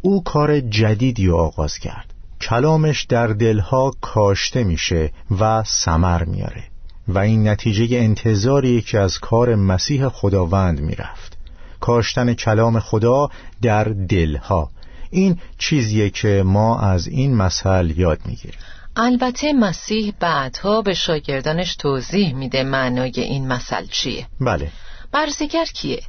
او 0.01 0.24
کار 0.24 0.60
جدیدی 0.60 1.31
آغاز 1.31 1.77
کرد. 1.77 2.13
کلامش 2.41 3.03
در 3.03 3.27
دلها 3.27 3.91
کاشته 4.01 4.63
میشه 4.63 5.12
و 5.39 5.63
سمر 5.63 6.24
میاره 6.24 6.63
و 7.08 7.19
این 7.19 7.48
نتیجه 7.48 7.98
انتظاری 7.98 8.81
که 8.81 9.00
از 9.00 9.19
کار 9.19 9.55
مسیح 9.55 10.10
خداوند 10.10 10.81
می‌رفت. 10.81 11.38
کاشتن 11.79 12.34
کلام 12.34 12.79
خدا 12.79 13.29
در 13.62 13.84
دلها. 13.84 14.69
این 15.10 15.39
چیزیه 15.58 16.10
که 16.10 16.43
ما 16.46 16.79
از 16.79 17.08
این 17.08 17.36
مسئله 17.36 18.00
یاد 18.00 18.19
می‌گیریم. 18.25 18.60
البته 18.96 19.53
مسیح 19.53 20.13
بعدها 20.19 20.81
به 20.81 20.93
شاگردانش 20.93 21.75
توضیح 21.75 22.36
میده 22.36 22.63
معنای 22.63 23.12
این 23.15 23.48
مسئله 23.48 23.88
چیه. 23.88 24.27
بله. 24.41 24.72
برزگر 25.12 25.65
کیه؟ 25.65 26.01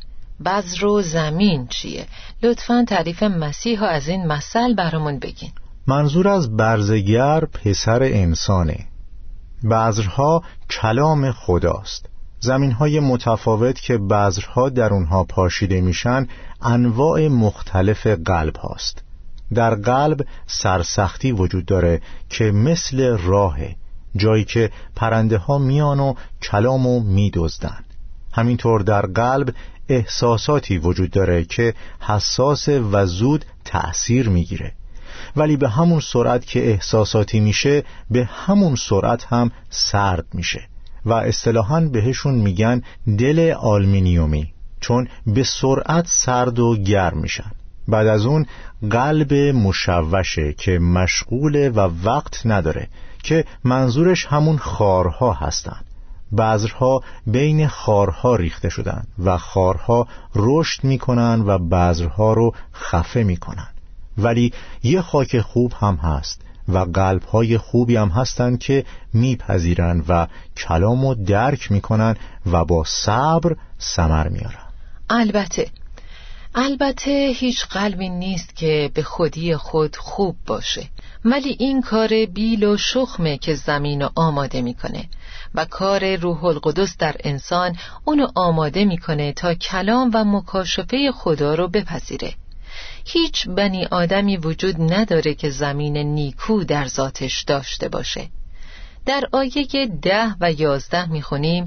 بذر 0.44 0.84
و 0.84 1.02
زمین 1.02 1.66
چیه؟ 1.66 2.06
لطفا 2.42 2.84
تعریف 2.88 3.22
مسیح 3.22 3.80
ها 3.80 3.86
از 3.86 4.08
این 4.08 4.26
مسئله 4.26 4.74
برامون 4.74 5.18
بگین. 5.18 5.52
منظور 5.90 6.28
از 6.28 6.56
برزگر 6.56 7.44
پسر 7.44 8.02
انسانه. 8.02 8.86
بذرها 9.70 10.42
کلام 10.70 11.32
خداست. 11.32 12.06
زمین 12.40 12.72
های 12.72 13.00
متفاوت 13.00 13.80
که 13.80 13.98
بذرها 13.98 14.68
در 14.68 14.92
اونها 14.92 15.24
پاشیده 15.24 15.80
میشن 15.80 16.26
انواع 16.62 17.28
مختلف 17.28 18.06
قلب 18.06 18.56
هاست. 18.56 19.02
در 19.54 19.74
قلب 19.74 20.26
سرسختی 20.46 21.32
وجود 21.32 21.66
داره 21.66 22.02
که 22.28 22.44
مثل 22.44 23.16
راهه 23.16 23.76
جایی 24.16 24.44
که 24.44 24.70
پرنده 24.96 25.38
ها 25.38 25.58
میان 25.58 26.00
و 26.00 26.14
کلامو 26.42 27.00
میدزدن. 27.00 27.84
همینطور 28.32 28.80
در 28.80 29.06
قلب 29.06 29.54
احساساتی 29.88 30.78
وجود 30.78 31.10
داره 31.10 31.44
که 31.44 31.74
حساس 32.00 32.68
و 32.68 33.06
زود 33.06 33.44
تأثیر 33.64 34.28
می‌گیره. 34.28 34.72
ولی 35.36 35.56
به 35.56 35.68
همون 35.68 36.00
سرعت 36.00 36.46
که 36.46 36.70
احساساتی 36.70 37.40
میشه 37.40 37.84
به 38.10 38.24
همون 38.24 38.74
سرعت 38.74 39.24
هم 39.24 39.50
سرد 39.70 40.26
میشه. 40.34 40.60
و 41.04 41.12
اصطلاحا 41.12 41.80
بهشون 41.80 42.34
میگن 42.34 42.82
دل 43.18 43.54
آلمینیومی 43.58 44.52
چون 44.80 45.08
به 45.26 45.44
سرعت 45.44 46.06
سرد 46.08 46.58
و 46.58 46.76
گرم 46.76 47.18
میشن. 47.18 47.50
بعد 47.88 48.06
از 48.06 48.26
اون 48.26 48.46
قلب 48.90 49.34
مشوشه 49.34 50.52
که 50.52 50.78
مشغوله 50.78 51.68
و 51.68 51.90
وقت 52.04 52.46
نداره 52.46 52.88
که 53.22 53.44
منظورش 53.64 54.26
همون 54.26 54.58
خارها 54.58 55.32
هستند 55.32 55.84
بذرها 56.38 57.02
بین 57.26 57.66
خارها 57.66 58.36
ریخته 58.36 58.68
شدن 58.68 59.04
و 59.24 59.38
خارها 59.38 60.08
رشد 60.34 60.84
می‌کنن 60.84 61.42
و 61.46 61.58
بذرها 61.58 62.32
رو 62.32 62.54
خفه 62.74 63.22
می‌کنن. 63.22 63.68
ولی 64.22 64.52
یه 64.82 65.02
خاک 65.02 65.40
خوب 65.40 65.72
هم 65.80 65.94
هست 65.94 66.42
و 66.68 66.78
قلبهای 66.78 67.58
خوبی 67.58 67.96
هم 67.96 68.08
هستند 68.08 68.58
که 68.58 68.84
میپذیرن 69.12 70.04
و 70.08 70.26
کلام 70.56 71.04
و 71.04 71.14
درک 71.14 71.72
می‌کنن 71.72 72.16
و 72.46 72.64
با 72.64 72.84
صبر 72.86 73.56
سمر 73.78 74.28
میارن. 74.28 74.64
البته 75.10 75.70
البته 76.54 77.32
هیچ 77.36 77.66
قلبی 77.66 78.08
نیست 78.08 78.56
که 78.56 78.90
به 78.94 79.02
خودی 79.02 79.56
خود 79.56 79.96
خوب 79.96 80.36
باشه. 80.46 80.88
ولی 81.24 81.56
این 81.58 81.82
کار 81.82 82.08
بیل 82.26 82.64
و 82.64 82.76
شخمه 82.76 83.38
که 83.38 83.54
زمین 83.54 84.02
رو 84.02 84.10
آماده 84.14 84.62
می‌کنه 84.62 85.08
و 85.54 85.64
کار 85.64 86.16
روح 86.16 86.44
القدس 86.44 86.96
در 86.96 87.16
انسان 87.24 87.76
اونو 88.04 88.26
آماده 88.34 88.84
می‌کنه 88.84 89.32
تا 89.32 89.54
کلام 89.54 90.10
و 90.14 90.24
مکاشفه 90.24 91.12
خدا 91.12 91.54
رو 91.54 91.68
بپذیره. 91.68 92.34
هیچ 93.12 93.48
بنی 93.48 93.84
آدمی 93.84 94.36
وجود 94.36 94.92
نداره 94.92 95.34
که 95.34 95.50
زمین 95.50 95.96
نیکو 95.96 96.64
در 96.64 96.86
ذاتش 96.86 97.42
داشته 97.42 97.88
باشه 97.88 98.28
در 99.06 99.24
آیه 99.32 99.86
ده 100.02 100.34
و 100.40 100.52
یازده 100.52 101.10
می‌خونیم 101.10 101.64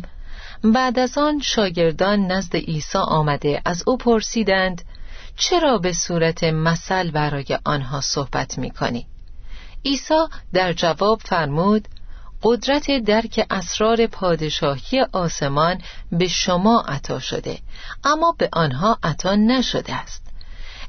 بعد 0.63 0.99
از 0.99 1.17
آن 1.17 1.41
شاگردان 1.41 2.31
نزد 2.31 2.55
عیسی 2.55 2.97
آمده 2.97 3.61
از 3.65 3.83
او 3.87 3.97
پرسیدند 3.97 4.81
چرا 5.37 5.77
به 5.77 5.93
صورت 5.93 6.43
مثل 6.43 7.11
برای 7.11 7.59
آنها 7.65 8.01
صحبت 8.01 8.57
می 8.57 8.71
کنی؟ 8.71 9.07
عیسی 9.85 10.23
در 10.53 10.73
جواب 10.73 11.21
فرمود 11.25 11.87
قدرت 12.43 12.91
درک 12.91 13.45
اسرار 13.49 14.07
پادشاهی 14.07 15.01
آسمان 15.13 15.81
به 16.11 16.27
شما 16.27 16.83
عطا 16.87 17.19
شده 17.19 17.59
اما 18.03 18.35
به 18.37 18.49
آنها 18.53 18.97
عطا 19.03 19.35
نشده 19.35 19.95
است 19.95 20.22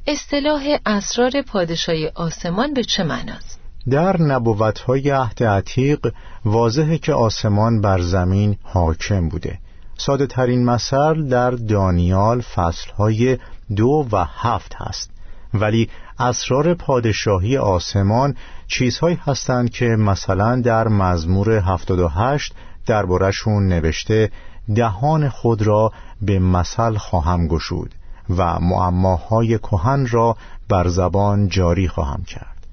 اصطلاح 0.07 0.63
اسرار 0.87 1.43
پادشاهی 1.43 2.07
آسمان 2.15 2.75
به 2.75 2.85
چه 2.85 3.05
معناست؟ 3.05 3.61
در 3.91 4.23
نبوتهای 4.23 5.11
عهد 5.11 5.45
عتیق 5.45 6.13
واضحه 6.45 6.99
که 6.99 7.13
آسمان 7.13 7.81
بر 7.81 8.01
زمین 8.01 8.57
حاکم 8.63 9.29
بوده. 9.29 9.59
ساده 9.97 10.27
ترین 10.27 10.65
مثل 10.65 11.29
در 11.29 11.51
دانیال 11.51 12.41
فصلهای 12.41 13.39
دو 13.77 14.09
و 14.13 14.25
هفت 14.25 14.75
هست. 14.75 15.11
ولی 15.55 15.89
اسرار 16.19 16.75
پادشاهی 16.75 17.57
آسمان 17.57 18.37
چیزهایی 18.67 19.19
هستند 19.27 19.71
که 19.71 19.85
مثلا 19.85 20.61
در 20.61 20.89
مزمور 20.89 21.51
78 21.51 22.55
دربارشون 22.87 23.69
نوشته 23.69 24.31
دهان 24.75 25.29
خود 25.29 25.63
را 25.63 25.93
به 26.23 26.39
مثل 26.39 26.97
خواهم 26.97 27.49
گشود. 27.49 27.95
و 28.31 28.61
معماهای 28.61 29.59
کهن 29.59 30.07
را 30.07 30.37
بر 30.69 30.88
زبان 30.88 31.49
جاری 31.49 31.88
خواهم 31.88 32.25
کرد. 32.25 32.66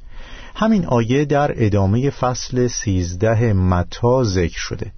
همین 0.56 0.86
آیه 0.86 1.26
در 1.26 1.66
ادامه 1.66 2.10
فصل 2.10 2.68
سیزده 2.68 3.54
متا 3.54 4.24
ذکر 4.24 4.60
شده. 4.60 4.92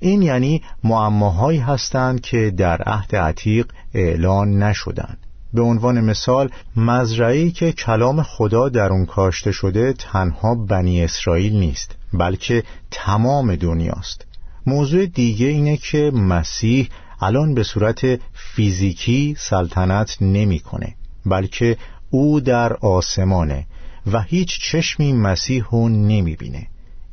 این 0.00 0.22
یعنی 0.22 0.62
معماهایی 0.84 1.58
هستند 1.58 2.20
که 2.20 2.50
در 2.56 2.82
عهد 2.82 3.16
عتیق 3.16 3.66
اعلان 3.94 4.62
نشدند. 4.62 5.18
به 5.54 5.62
عنوان 5.62 6.00
مثال 6.00 6.50
مزرعی 6.76 7.50
که 7.50 7.72
کلام 7.72 8.22
خدا 8.22 8.68
در 8.68 8.88
اون 8.88 9.06
کاشته 9.06 9.52
شده 9.52 9.92
تنها 9.92 10.54
بنی 10.54 11.04
اسرائیل 11.04 11.52
نیست 11.52 11.96
بلکه 12.12 12.62
تمام 12.90 13.54
دنیاست. 13.54 14.26
موضوع 14.66 15.06
دیگه 15.06 15.46
اینه 15.46 15.76
که 15.76 16.10
مسیح 16.14 16.88
الان 17.20 17.54
به 17.54 17.62
صورت 17.62 18.00
فیزیکی 18.32 19.36
سلطنت 19.38 20.16
نمی‌کنه 20.20 20.94
بلکه 21.26 21.76
او 22.10 22.40
در 22.40 22.72
آسمانه 22.72 23.66
و 24.12 24.22
هیچ 24.22 24.60
چشمی 24.60 25.12
مسیح 25.12 25.64
رو 25.70 25.88
نمی‌بینه. 25.88 26.66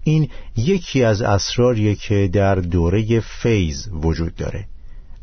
این 0.04 0.30
یکی 0.56 1.04
از 1.04 1.22
اسراریه 1.22 1.96
که 1.96 2.30
در 2.34 2.56
دوره 2.56 3.20
فیض 3.20 3.88
وجود 3.92 4.36
داره. 4.36 4.66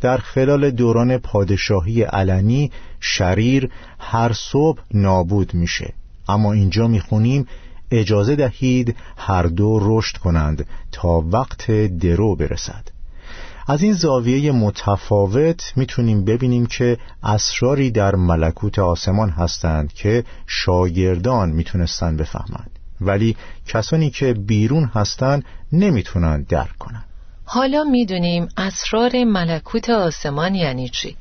در 0.01 0.19
خلال 0.19 0.71
دوران 0.71 1.19
پادشاهی 1.19 2.03
علنی 2.03 2.71
شریر 3.01 3.71
هر 3.99 4.33
صبح 4.33 4.83
نابود 4.95 5.55
میشه. 5.55 5.93
اما 6.29 6.53
اینجا 6.53 6.89
می‌خونیم 6.89 7.47
اجازه 7.91 8.37
دهید 8.37 8.97
هر 9.17 9.43
دو 9.43 9.79
رشد 9.83 10.17
کنند 10.17 10.67
تا 10.93 11.09
وقت 11.09 11.71
درو 11.87 12.37
برسد. 12.37 12.94
از 13.67 13.83
این 13.83 13.93
زاویه 13.93 14.53
متفاوت 14.53 15.73
می‌تونیم 15.77 16.25
ببینیم 16.25 16.67
که 16.67 16.99
اسراری 17.23 17.91
در 17.91 18.15
ملکوت 18.15 18.79
آسمان 18.79 19.31
هستند 19.31 19.93
که 19.93 20.25
شاگردان 20.47 21.51
می‌تونستند 21.51 22.21
بفهمند. 22.21 22.71
ولی 23.01 23.37
کسانی 23.67 24.11
که 24.11 24.35
بیرون 24.35 24.85
هستند 24.95 25.45
نمی‌تونند 25.73 26.47
درک 26.47 26.79
کنند 26.79 27.05
حالا 27.45 27.85
می‌دونیم 27.85 28.49
اسرار 28.57 29.25
ملکوت 29.25 29.91
آسمان 29.91 30.55
یعنی 30.55 30.89
چی؟ 30.89 31.17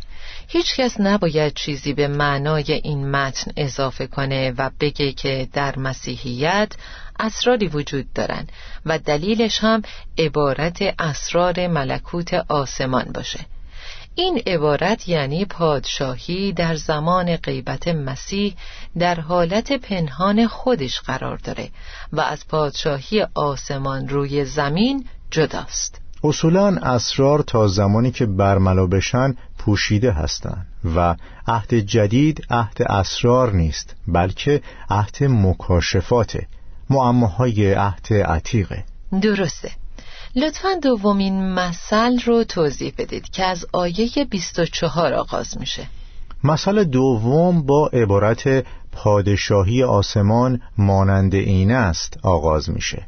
هیچ 0.47 0.75
کس 0.75 1.00
نباید 1.00 1.53
چیزی 1.53 1.93
به 1.93 2.07
معنای 2.07 2.71
این 2.73 3.12
متن 3.12 3.51
اضافه 3.57 4.07
کنه 4.07 4.53
و 4.57 4.69
بگه 4.79 5.12
که 5.12 5.47
در 5.53 5.79
مسیحیت 5.79 6.73
اسراری 7.19 7.67
وجود 7.67 8.13
دارن 8.13 8.47
و 8.85 9.00
دلیلش 9.00 9.59
هم 9.59 9.81
عبارت 10.17 10.95
اسرار 11.00 11.67
ملکوت 11.67 12.33
آسمان 12.33 13.12
باشه. 13.13 13.39
این 14.15 14.41
عبارت 14.47 15.10
یعنی 15.10 15.45
پادشاهی 15.45 16.53
در 16.53 16.75
زمان 16.75 17.36
غیبت 17.36 17.88
مسیح 17.88 18.56
در 18.99 19.19
حالت 19.19 19.73
پنهان 19.73 20.47
خودش 20.47 20.99
قرار 20.99 21.38
داره 21.38 21.69
و 22.13 22.21
از 22.21 22.47
پادشاهی 22.47 23.25
آسمان 23.36 24.10
روی 24.10 24.45
زمین 24.45 25.08
جداست. 25.32 26.02
اصولا 26.23 26.67
اسرار 26.67 27.39
تا 27.41 27.67
زمانی 27.67 28.12
که 28.12 28.25
برملا 28.25 28.86
بشن 28.86 29.36
پوشیده 29.57 30.12
هستند 30.12 30.65
و 30.95 31.15
عهد 31.47 31.73
جدید 31.73 32.45
عهد 32.49 32.81
اسرار 32.81 33.53
نیست 33.53 33.95
بلکه 34.07 34.62
عهد 34.89 35.23
مکاشفاته. 35.23 36.47
معماهای 36.89 37.73
عهد 37.73 38.13
عتیقه. 38.13 38.83
درسته. 39.21 39.71
لطفا 40.36 40.69
دومین 40.83 41.53
مثل 41.53 42.19
رو 42.19 42.43
توضیح 42.43 42.93
بدید 42.97 43.29
که 43.29 43.43
از 43.43 43.65
آیه 43.73 44.25
24 44.29 45.13
آغاز 45.13 45.57
میشه. 45.57 45.88
مثل 46.43 46.83
دوم 46.83 47.62
با 47.62 47.88
عبارت 47.88 48.65
پادشاهی 48.91 49.83
آسمان 49.83 50.62
مانند 50.77 51.36
این 51.36 51.71
است 51.71 52.17
آغاز 52.23 52.69
میشه. 52.69 53.07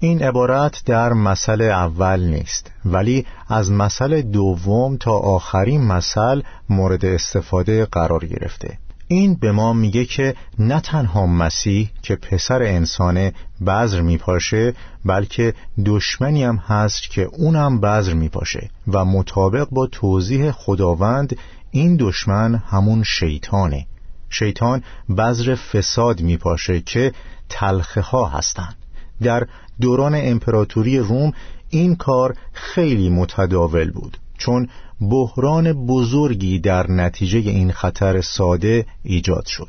این 0.00 0.22
عبارت 0.22 0.82
در 0.86 1.12
مسئله 1.12 1.64
اول 1.64 2.20
نیست 2.20 2.70
ولی 2.84 3.26
از 3.48 3.70
مسئله 3.70 4.22
دوم 4.22 4.96
تا 4.96 5.12
آخرین 5.12 5.84
مسئله 5.84 6.42
مورد 6.68 7.04
استفاده 7.04 7.84
قرار 7.84 8.26
گرفته. 8.26 8.78
این 9.08 9.34
به 9.34 9.52
ما 9.52 9.72
میگه 9.72 10.04
که 10.04 10.34
نه 10.58 10.80
تنها 10.80 11.26
مسیح 11.26 11.90
که 12.02 12.16
پسر 12.16 12.62
انسانه 12.62 13.32
بذر 13.66 14.00
میپاشه 14.00 14.74
بلکه 15.04 15.54
دشمنی 15.84 16.44
هم 16.44 16.56
هست 16.56 17.10
که 17.10 17.22
اونم 17.22 17.80
بذر 17.80 18.12
میپاشه 18.12 18.70
و 18.88 19.04
مطابق 19.04 19.68
با 19.70 19.86
توضیح 19.86 20.50
خداوند 20.50 21.36
این 21.70 21.96
دشمن 22.00 22.54
همون 22.54 23.02
شیطانه. 23.02 23.86
شیطان 24.30 24.82
بذر 25.18 25.54
فساد 25.54 26.20
میپاشه 26.20 26.80
که 26.80 27.12
تلخه 27.48 28.00
ها 28.00 28.26
هستند 28.26 28.77
در 29.22 29.46
دوران 29.80 30.14
امپراتوری 30.14 30.98
روم 30.98 31.32
این 31.70 31.96
کار 31.96 32.36
خیلی 32.52 33.10
متداول 33.10 33.90
بود 33.90 34.18
چون 34.38 34.68
بحران 35.00 35.86
بزرگی 35.86 36.58
در 36.58 36.90
نتیجه 36.90 37.38
این 37.38 37.72
خطر 37.72 38.20
ساده 38.20 38.86
ایجاد 39.02 39.46
شد 39.46 39.68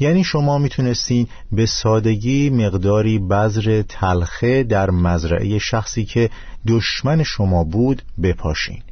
یعنی 0.00 0.24
شما 0.24 0.58
می‌تونستین 0.58 1.26
به 1.52 1.66
سادگی 1.66 2.50
مقداری 2.50 3.18
بذر 3.18 3.82
تلخه 3.88 4.62
در 4.62 4.90
مزرعه 4.90 5.58
شخصی 5.58 6.04
که 6.04 6.30
دشمن 6.66 7.22
شما 7.22 7.64
بود 7.64 8.02
بپاشین 8.22 8.82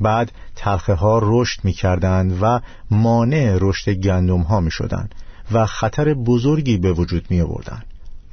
بعد 0.00 0.32
تلخه 0.56 0.94
ها 0.94 1.20
رشد 1.22 1.64
می‌کردند 1.64 2.38
و 2.42 2.60
مانع 2.90 3.58
رشد 3.60 3.90
گندم 3.90 4.40
ها 4.40 4.60
می 4.60 4.70
و 5.52 5.66
خطر 5.66 6.14
بزرگی 6.14 6.76
به 6.76 6.92
وجود 6.92 7.26
می 7.30 7.40
آوردن. 7.40 7.82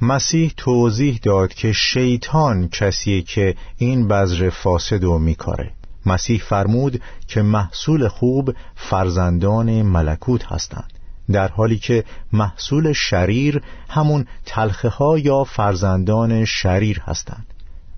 مسیح 0.02 0.52
توضیح 0.56 1.18
داد 1.22 1.54
که 1.54 1.72
شیطان 1.72 2.68
کسیه 2.68 3.22
که 3.22 3.54
این 3.76 4.08
بذر 4.08 4.50
فاسد 4.50 5.04
و 5.04 5.18
میکاره. 5.18 5.72
مسیح 6.06 6.42
فرمود 6.48 7.02
که 7.26 7.42
محصول 7.42 8.08
خوب 8.08 8.54
فرزندان 8.74 9.82
ملکوت 9.82 10.44
هستند 10.44 10.92
در 11.32 11.48
حالی 11.48 11.78
که 11.78 12.04
محصول 12.32 12.92
شریر 12.92 13.62
همون 13.88 14.26
تلخه 14.46 14.88
ها 14.88 15.18
یا 15.18 15.44
فرزندان 15.44 16.44
شریر 16.44 17.00
هستند. 17.00 17.46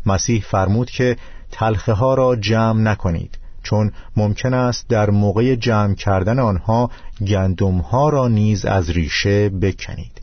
مسیح 0.07 0.43
فرمود 0.51 0.91
که 0.91 1.17
تلخه 1.53 1.93
ها 1.93 2.15
را 2.15 2.37
جمع 2.37 2.81
نکنید 2.81 3.39
چون 3.63 3.93
ممکن 4.17 4.55
است 4.55 4.89
در 4.89 5.11
موقع 5.11 5.55
جمع 5.55 5.95
کردن 5.95 6.39
آنها 6.39 6.91
گندم 7.27 7.79
ها 7.79 8.09
را 8.09 8.29
نیز 8.29 8.65
از 8.65 8.91
ریشه 8.91 9.49
بکنید. 9.49 10.18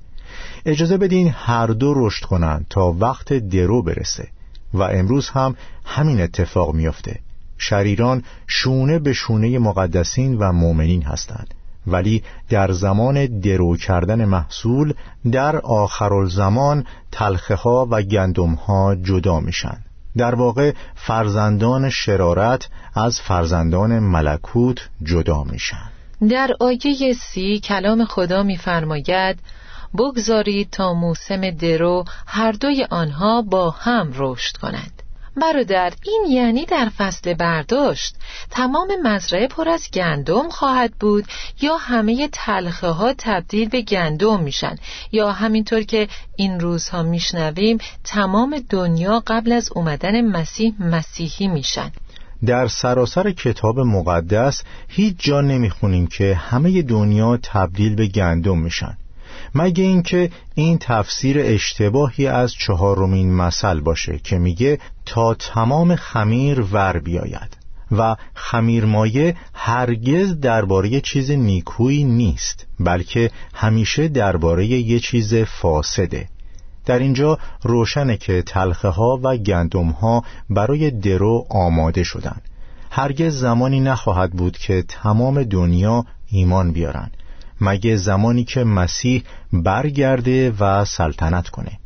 اجازه 0.66 0.98
بدین 0.98 1.34
هر 1.36 1.68
دو 1.68 1.94
رشد 1.96 2.26
کنند 2.26 2.66
تا 2.70 2.96
وقت 3.00 3.34
درو 3.34 3.84
برسه 3.84 4.28
و 4.74 4.82
امروز 4.82 5.30
هم 5.30 5.56
همین 5.86 6.22
اتفاق 6.22 6.74
میافته. 6.74 7.20
شریران 7.58 8.24
شونه 8.48 9.00
به 9.00 9.14
شونه 9.14 9.60
مقدسین 9.60 10.38
و 10.38 10.52
مؤمنین 10.52 11.04
هستند. 11.04 11.54
ولی 11.88 12.24
در 12.50 12.72
زمان 12.72 13.40
درو 13.40 13.78
کردن 13.78 14.26
محصول 14.26 14.94
در 15.32 15.58
آخرالزمان 15.58 16.86
تلخه 17.12 17.56
ها 17.56 17.88
و 17.92 18.02
گندم 18.02 18.54
ها 18.54 18.96
جدا 18.96 19.40
میشن. 19.40 19.78
در 20.18 20.36
واقع 20.36 20.74
فرزندان 20.96 21.90
شرارت 21.90 22.68
از 22.96 23.22
فرزندان 23.22 24.00
ملکوت 24.00 24.90
جدا 25.04 25.44
میشن. 25.44 25.90
در 26.30 26.52
آیه 26.60 27.14
سی 27.14 27.60
کلام 27.60 28.06
خدا 28.06 28.44
میفرماید 28.44 29.40
بگذارید 29.96 30.70
تا 30.70 30.94
موسم 30.94 31.50
درو 31.50 32.06
هر 32.28 32.52
دوی 32.52 32.84
آنها 32.84 33.42
با 33.42 33.70
هم 33.70 34.12
رشد 34.16 34.58
کنند. 34.58 35.02
برادر 35.42 35.94
این 36.04 36.26
یعنی 36.30 36.66
در 36.66 36.90
فصل 36.98 37.34
برداشت. 37.34 38.16
تمام 38.50 38.88
مزرعه 39.04 39.48
پر 39.48 39.70
از 39.70 39.88
گندم 39.94 40.50
خواهد 40.50 40.94
بود 41.00 41.26
یا 41.62 41.78
همه 41.78 42.30
تلخه 42.32 42.88
ها 42.88 43.14
تبدیل 43.18 43.70
به 43.70 43.82
گندم 43.82 44.40
میشن 44.40 44.76
یا 45.12 45.32
همینطور 45.32 45.82
که 45.82 46.08
این 46.36 46.60
روزها 46.60 47.04
میشنویم 47.04 47.78
تمام 48.04 48.66
دنیا 48.70 49.24
قبل 49.28 49.52
از 49.52 49.70
اومدن 49.76 50.22
مسیح 50.22 50.74
مسیحی 50.80 51.48
میشن. 51.48 51.92
در 52.46 52.68
سراسر 52.68 53.32
کتاب 53.32 53.80
مقدس 53.80 54.64
هیچ 54.88 55.16
جا 55.20 55.42
نمی‌خونیم 55.42 56.08
که 56.08 56.36
همه 56.36 56.82
دنیا 56.82 57.38
تبدیل 57.38 57.96
به 57.96 58.08
گندم 58.08 58.58
میشن. 58.58 58.98
مگه 59.56 59.84
اینکه 59.84 60.30
این 60.56 60.78
تفسیر 60.78 61.38
اشتباهی 61.40 62.28
از 62.28 62.54
چهارمین 62.54 63.34
مثل 63.34 63.80
باشه 63.80 64.20
که 64.24 64.38
میگه 64.38 64.80
تا 65.06 65.34
تمام 65.34 65.96
خمیر 65.96 66.62
ور 66.62 67.00
بیاید 67.00 67.58
و 67.92 68.16
خمیرمایه 68.34 69.36
هرگز 69.54 70.40
درباره 70.40 71.02
چیز 71.02 71.32
نیکویی 71.32 72.04
نیست 72.04 72.68
بلکه 72.80 73.32
همیشه 73.54 74.08
درباره 74.08 74.66
یه 74.66 75.00
چیز 75.00 75.36
فاسده. 75.36 76.28
در 76.86 77.00
اینجا 77.00 77.40
روشنه 77.64 78.18
که 78.18 78.42
تلخه 78.42 78.88
ها 78.88 79.20
و 79.24 79.38
گندم 79.38 79.90
ها 79.90 80.24
برای 80.50 80.92
درو 80.92 81.46
آماده 81.50 82.04
شدن. 82.04 82.42
هرگز 82.92 83.40
زمانی 83.40 83.80
نخواهد 83.80 84.32
بود 84.32 84.58
که 84.58 84.84
تمام 84.88 85.44
دنیا 85.44 86.06
ایمان 86.28 86.72
بیارن. 86.72 87.12
مگه 87.62 87.96
زمانی 87.96 88.44
که 88.44 88.64
مسیح 88.64 89.24
برگرده 89.54 90.54
و 90.60 90.86
سلطنت 90.86 91.50
کنه. 91.50 91.80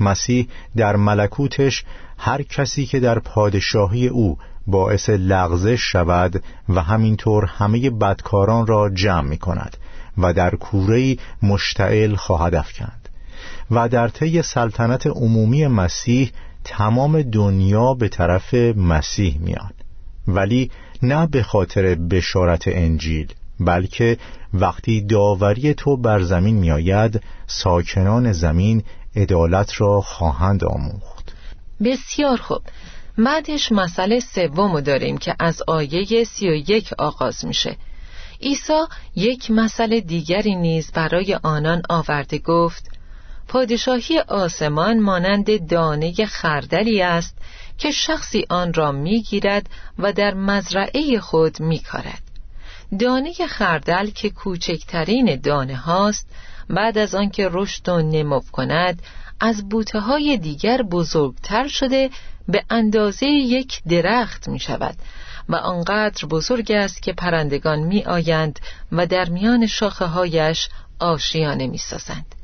مسیح 0.00 0.48
در 0.76 0.96
ملکوتش 0.96 1.84
هر 2.18 2.42
کسی 2.42 2.86
که 2.86 3.00
در 3.00 3.18
پادشاهی 3.18 4.08
او 4.08 4.38
باعث 4.66 5.10
لغزش 5.10 5.80
شود 5.80 6.42
و 6.68 6.82
همینطور 6.82 7.44
همه 7.44 7.90
بدکاران 7.90 8.66
را 8.66 8.90
جمع 8.90 9.28
می 9.28 9.38
کند 9.38 9.76
و 10.18 10.32
در 10.32 10.54
کوره 10.54 11.16
مشتعل 11.42 12.14
خواهد 12.14 12.54
افکند. 12.54 13.08
و 13.70 13.88
در 13.88 14.08
طی 14.08 14.42
سلطنت 14.42 15.06
عمومی 15.06 15.66
مسیح 15.66 16.30
تمام 16.64 17.22
دنیا 17.22 17.94
به 17.94 18.08
طرف 18.08 18.54
مسیح 18.76 19.38
میان. 19.40 19.70
ولی 20.28 20.70
نه 21.02 21.26
به 21.26 21.42
خاطر 21.42 21.94
بشارت 21.94 22.68
انجیل 22.68 23.32
بلکه 23.60 24.18
وقتی 24.54 25.00
داوری 25.00 25.74
تو 25.74 25.96
بر 25.96 26.22
زمین 26.22 26.56
میآید 26.56 27.22
ساکنان 27.46 28.32
زمین 28.32 28.84
عدالت 29.16 29.80
را 29.80 30.00
خواهند 30.00 30.64
آموخت. 30.64 31.34
بسیار 31.84 32.36
خوب. 32.36 32.62
بعدش 33.18 33.72
مسئله 33.72 34.20
سوم 34.20 34.80
داریم 34.80 35.18
که 35.18 35.34
از 35.40 35.62
آیه 35.66 36.24
سی 36.24 36.48
و 36.48 36.54
یک 36.54 36.92
آغاز 36.98 37.44
میشه. 37.44 37.76
عیسی 38.40 38.84
یک 39.16 39.50
مسئله 39.50 40.00
دیگری 40.00 40.54
نیز 40.54 40.92
برای 40.92 41.34
آنان 41.34 41.82
آورده 41.90 42.38
گفت 42.38 42.90
پادشاهی 43.48 44.18
آسمان 44.18 45.00
مانند 45.00 45.68
دانه 45.68 46.26
خردلی 46.26 47.02
است 47.02 47.38
که 47.78 47.90
شخصی 47.90 48.44
آن 48.50 48.72
را 48.72 48.92
می‌گیرد 48.92 49.70
و 49.98 50.12
در 50.12 50.34
مزرعه 50.34 51.20
خود 51.20 51.60
میکارد. 51.60 52.25
دانه 52.98 53.32
خردل 53.48 54.10
که 54.10 54.30
کوچکترین 54.30 55.40
دانه 55.40 55.76
هاست 55.76 56.28
بعد 56.70 56.98
از 56.98 57.14
آنکه 57.14 57.48
رشد 57.52 57.88
و 57.88 58.02
نمو 58.02 58.40
کند 58.52 59.02
از 59.40 59.68
بوته 59.68 60.00
های 60.00 60.36
دیگر 60.36 60.82
بزرگتر 60.82 61.68
شده 61.68 62.10
به 62.48 62.64
اندازه 62.70 63.26
یک 63.26 63.82
درخت 63.82 64.48
می 64.48 64.58
شود 64.58 64.96
و 65.48 65.56
آنقدر 65.56 66.26
بزرگ 66.26 66.72
است 66.72 67.02
که 67.02 67.12
پرندگان 67.12 67.78
می 67.78 68.04
آیند 68.04 68.60
و 68.92 69.06
در 69.06 69.28
میان 69.28 69.66
شاخه 69.66 70.04
هایش 70.04 70.68
آشیانه 70.98 71.66
می 71.66 71.78
سازند. 71.78 72.34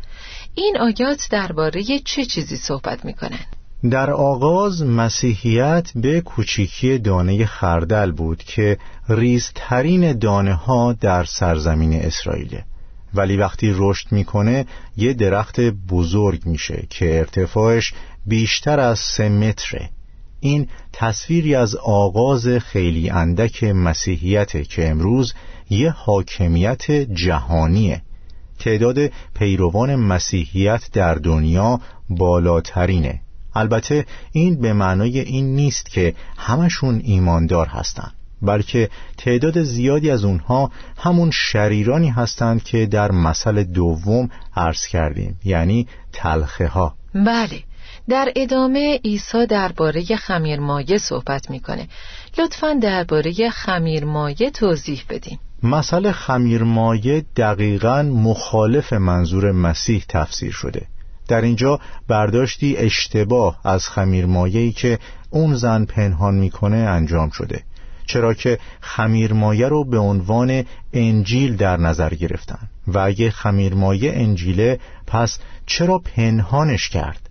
این 0.55 0.79
آیات 0.81 1.29
درباره 1.31 1.83
چه 1.99 2.25
چیزی 2.25 2.57
صحبت 2.57 3.05
می 3.05 3.15
کنند؟ 3.15 3.62
در 3.91 4.11
آغاز 4.11 4.83
مسیحیت 4.83 5.91
به 5.95 6.21
کوچیکی 6.21 6.99
دانه 6.99 7.47
خردل 7.47 8.13
بود 8.13 8.43
که 8.43 8.79
ریزترین 9.09 10.13
دانه 10.19 10.55
ها 10.55 10.93
در 10.93 11.25
سرزمین 11.25 11.93
اسرائیله. 11.93 12.65
ولی 13.15 13.37
وقتی 13.37 13.73
رشد 13.77 14.13
می‌کنه 14.13 14.67
یه 14.97 15.13
درخت 15.13 15.61
بزرگ 15.61 16.47
میشه 16.47 16.87
که 16.91 17.19
ارتفاعش 17.19 17.95
بیشتر 18.27 18.81
از 18.81 18.99
سه 18.99 19.29
متره. 19.29 19.91
این 20.41 20.69
تصویری 20.93 21.55
از 21.55 21.77
آغاز 21.77 22.49
خیلی 22.49 23.11
اندک 23.11 23.65
مسیحیت 23.65 24.69
که 24.69 24.89
امروز 24.89 25.35
یه 25.71 25.91
حاکمیت 25.91 26.91
جهانیه. 26.91 28.03
تعداد 28.59 28.99
پیروان 29.35 29.97
مسیحیت 29.97 30.89
در 30.93 31.15
دنیا 31.15 31.81
بالاترینه. 32.11 33.21
البته 33.55 34.07
این 34.33 34.61
به 34.61 34.73
معنای 34.73 35.21
این 35.21 35.55
نیست 35.55 35.91
که 35.91 36.15
همشون 36.37 37.01
ایماندار 37.05 37.67
هستند 37.67 38.13
بلکه 38.43 38.89
تعداد 39.19 39.63
زیادی 39.63 40.11
از 40.11 40.25
اونها 40.25 40.71
همون 40.97 41.31
شریرانی 41.31 42.09
هستند 42.09 42.63
که 42.63 42.87
در 42.87 43.11
مسئله 43.13 43.65
دوم 43.65 44.29
عرض 44.57 44.87
کردیم 44.87 45.41
یعنی 45.45 45.87
تلخه 46.13 46.67
ها 46.67 46.95
بله 47.15 47.63
در 48.09 48.33
ادامه 48.37 49.01
عیسی 49.05 49.47
درباره 49.47 50.17
خمیرمایه 50.17 50.99
صحبت 50.99 51.51
می‌کنه. 51.51 51.89
لطفا 52.39 52.79
درباره 52.83 53.51
خمیرمایه 53.51 54.51
توضیح 54.51 55.03
بدین. 55.09 55.39
مسئله 55.63 56.13
خمیرمایه 56.13 57.25
دقیقا 57.37 58.03
مخالف 58.03 58.93
منظور 58.93 59.53
مسیح 59.53 60.05
تفسیر 60.09 60.53
شده. 60.53 60.87
در 61.29 61.41
اینجا 61.41 61.81
برداشتی 62.09 62.77
اشتباه 62.77 63.61
از 63.65 63.89
خمیرمایه‌ای 63.89 64.73
که 64.73 64.99
اون 65.31 65.55
زن 65.55 65.85
پنهان 65.85 66.35
می‌کنه 66.35 66.77
انجام 66.77 67.31
شده. 67.31 67.63
چرا 68.07 68.35
که 68.35 68.59
خمیرمایه 68.81 69.69
رو 69.69 69.85
به 69.85 69.99
عنوان 69.99 70.65
انجیل 70.93 71.57
در 71.57 71.77
نظر 71.77 72.15
گرفتن. 72.15 72.69
و 72.87 72.99
اگه 72.99 73.31
خمیرمایه 73.31 74.13
انجیله 74.15 74.81
پس 75.07 75.39
چرا 75.67 75.99
پنهانش 75.99 76.89
کرد؟ 76.89 77.31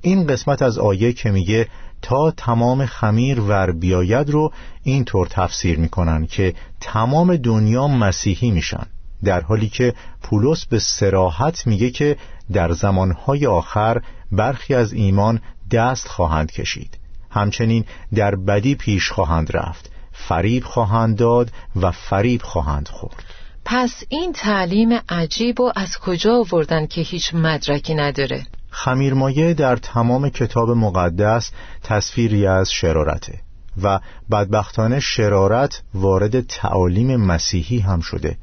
این 0.00 0.26
قسمت 0.26 0.62
از 0.62 0.78
آیه 0.78 1.12
که 1.12 1.30
میگه 1.30 1.66
تا 2.02 2.30
تمام 2.30 2.86
خمیر 2.86 3.40
ور 3.40 3.72
بیاید 3.72 4.30
رو 4.30 4.52
اینطور 4.82 5.26
تفسیر 5.30 5.78
می‌کنن 5.78 6.26
که 6.26 6.54
تمام 6.80 7.36
دنیا 7.36 7.88
مسیحی 7.88 8.50
میشن. 8.50 8.86
در 9.24 9.40
حالی 9.40 9.68
که 9.68 9.94
پولس 10.22 10.66
به 10.66 10.78
سراحت 10.78 11.66
میگه 11.66 11.90
که 11.90 12.16
در 12.52 12.72
زمانهای 12.72 13.46
آخر 13.46 14.02
برخی 14.32 14.74
از 14.74 14.92
ایمان 14.92 15.40
دست 15.70 16.08
خواهند 16.08 16.52
کشید. 16.52 16.98
همچنین 17.30 17.84
در 18.14 18.36
بدی 18.36 18.74
پیش 18.74 19.10
خواهند 19.10 19.56
رفت 19.56 19.90
فریب 20.12 20.64
خواهند 20.64 21.16
داد 21.16 21.52
و 21.76 21.90
فریب 21.90 22.42
خواهند 22.42 22.88
خورد. 22.88 23.24
پس 23.64 24.02
این 24.08 24.32
تعلیم 24.32 24.88
عجیب 25.08 25.60
و 25.60 25.72
از 25.76 25.98
کجا 25.98 26.36
آوردن 26.36 26.86
که 26.86 27.00
هیچ 27.00 27.34
مدرکی 27.34 27.94
نداره؟ 27.94 28.46
خمیرمایه 28.70 29.54
در 29.54 29.76
تمام 29.76 30.28
کتاب 30.28 30.70
مقدس 30.70 31.50
تصویری 31.82 32.46
از 32.46 32.72
شرارته 32.72 33.40
و 33.82 34.00
بدبختانه 34.30 35.00
شرارت 35.00 35.82
وارد 35.94 36.40
تعالیم 36.40 37.16
مسیحی 37.16 37.78
هم 37.78 38.00
شده. 38.00 38.36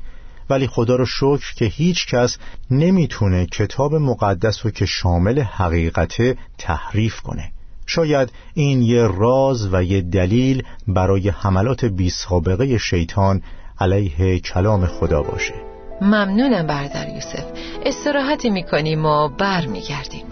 ولی 0.54 0.68
خدا 0.68 0.96
رو 0.96 1.06
شکر 1.06 1.54
که 1.56 1.66
هیچ 1.66 2.08
کس 2.08 2.38
نمی‌تونه 2.72 3.46
کتاب 3.46 3.96
مقدس 3.96 4.66
رو 4.66 4.72
که 4.72 4.86
شامل 4.86 5.40
حقیقته 5.40 6.38
تحریف 6.58 7.22
کنه. 7.22 7.52
شاید 7.86 8.30
این 8.54 8.82
یه 8.82 9.08
راز 9.08 9.74
و 9.74 9.84
یه 9.84 10.02
دلیل 10.02 10.64
برای 10.88 11.30
حملات 11.30 11.86
بی 11.86 12.10
سابقه 12.10 12.78
شیطان 12.78 13.42
علیه 13.80 14.40
کلام 14.40 14.86
خدا 14.86 15.22
باشه. 15.24 15.54
ممنونم 16.02 16.68
بردر 16.68 17.10
یوسف. 17.10 17.46
استراحتی 17.86 18.50
می‌کنیم 18.50 19.06
و 19.06 19.30
بر 19.30 19.66
میگردیم 19.66 20.26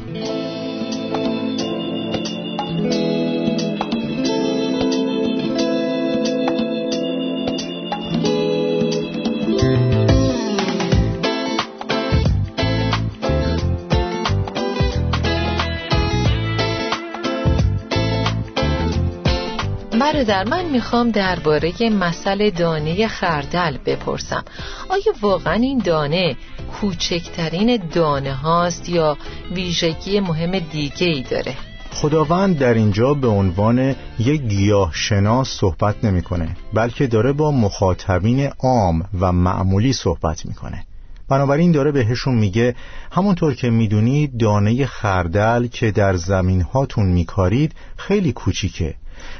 برادر 20.23 20.49
من 20.49 20.65
می‌خوام 20.65 21.11
درباره 21.11 21.89
مسئله 21.89 22.51
دانه 22.51 23.07
خردل 23.07 23.77
بپرسم 23.85 24.43
آیا 24.89 25.13
واقعا 25.21 25.53
این 25.53 25.77
دانه 25.77 26.35
کوچکترین 26.71 27.77
دانه 27.93 28.33
هاست 28.33 28.89
یا 28.89 29.17
ویژگی 29.55 30.19
مهم 30.19 30.59
دیگه 30.59 31.07
ای 31.07 31.23
داره؟ 31.23 31.55
خداوند 31.91 32.57
در 32.57 32.73
اینجا 32.73 33.13
به 33.13 33.27
عنوان 33.27 33.95
یک 34.19 34.41
گیاه 34.41 34.91
شناس 34.93 35.49
صحبت 35.49 36.05
نمی‌کنه 36.05 36.55
بلکه 36.73 37.07
داره 37.07 37.33
با 37.33 37.51
مخاطبین 37.51 38.49
عام 38.59 39.03
و 39.19 39.31
معمولی 39.31 39.93
صحبت 39.93 40.45
می‌کنه 40.45 40.83
بنابراین 41.29 41.71
داره 41.71 41.91
بهشون 41.91 42.35
میگه 42.35 42.75
همونطور 43.11 43.53
که 43.53 43.69
می‌دونید 43.69 44.37
دانه 44.37 44.85
خردل 44.85 45.67
که 45.67 45.91
در 45.91 46.15
زمین 46.15 46.61
هاتون 46.61 47.05
میکارید 47.05 47.75
خیلی 47.97 48.31
کوچیکه 48.31 48.95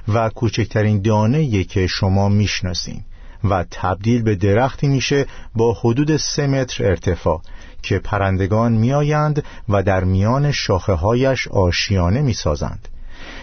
و 0.08 0.30
کوچکترین 0.30 1.02
دانه 1.02 1.63
که 1.63 1.88
شما 1.88 2.30
می‌شناسین 2.30 3.02
و 3.44 3.65
تبدیل 3.72 4.22
به 4.22 4.36
درختی 4.36 4.88
میشه 4.88 5.26
با 5.56 5.74
حدود 5.74 6.17
سه 6.17 6.48
متر 6.48 6.86
ارتفاع 6.86 7.41
که 7.82 8.00
پرندگان 8.00 8.72
میآیند 8.72 9.44
و 9.70 9.84
در 9.84 10.04
میان 10.04 10.52
شاخه 10.52 10.94
هایش 10.94 11.48
آشیانه 11.48 12.22
می‌سازند. 12.22 12.88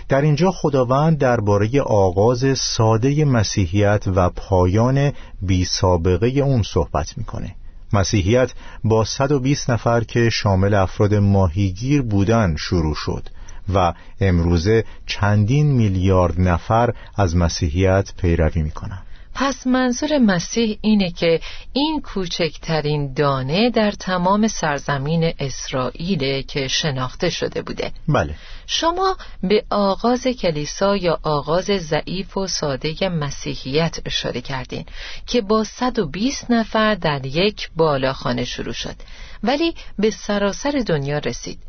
در 0.09 0.20
اینجا 0.20 0.51
خداوند 0.51 1.18
درباره 1.18 1.81
آغاز 1.81 2.59
ساده 2.59 3.24
مسیحیت 3.24 4.05
و 4.07 4.31
پایان 4.31 5.12
بی 5.42 5.64
سابقه 5.64 6.27
اون 6.27 6.62
صحبت 6.62 7.18
می‌کنه. 7.18 7.55
مسیحیت 7.92 8.53
با 8.85 9.05
120 9.05 9.70
نفر 9.70 10.05
که 10.05 10.31
شامل 10.31 10.74
افراد 10.74 11.14
ماهیگیر 11.14 12.03
بودن 12.03 12.57
شروع 12.59 12.94
شد. 12.94 13.29
و 13.74 13.94
امروزه 14.20 14.85
چندین 15.07 15.66
میلیارد 15.66 16.40
نفر 16.40 16.94
از 17.16 17.37
مسیحیت 17.37 18.12
پیروی 18.16 18.62
می‌کنند. 18.62 19.09
پس 19.40 19.66
منظور 19.66 20.18
مسیح 20.18 20.78
اینه 20.81 21.11
که 21.11 21.40
این 21.72 22.00
کوچکترین 22.00 23.12
دانه 23.12 23.70
در 23.70 23.90
تمام 23.90 24.48
سرزمین 24.48 25.33
اسرائیل 25.38 26.42
که 26.42 26.68
شناخته 26.68 27.31
شده 27.31 27.62
بوده. 27.62 27.92
بله. 28.09 28.35
شما 28.66 29.16
به 29.42 29.64
آغاز 29.70 30.26
کلیسا 30.26 30.96
یا 30.96 31.18
آغاز 31.22 31.64
ضعیف 31.64 32.37
و 32.37 32.46
ساده 32.46 33.09
مسیحیت 33.09 33.98
اشاره 34.07 34.40
کردین 34.40 34.85
که 35.26 35.40
با 35.40 35.64
120 35.64 36.50
نفر 36.50 36.94
در 36.94 37.26
یک 37.26 37.70
بالاخانه 37.76 38.44
شروع 38.44 38.72
شد. 38.72 38.94
ولی 39.42 39.74
به 39.98 40.11
سراسر 40.11 40.83
دنیا 40.87 41.18
رسید. 41.18 41.67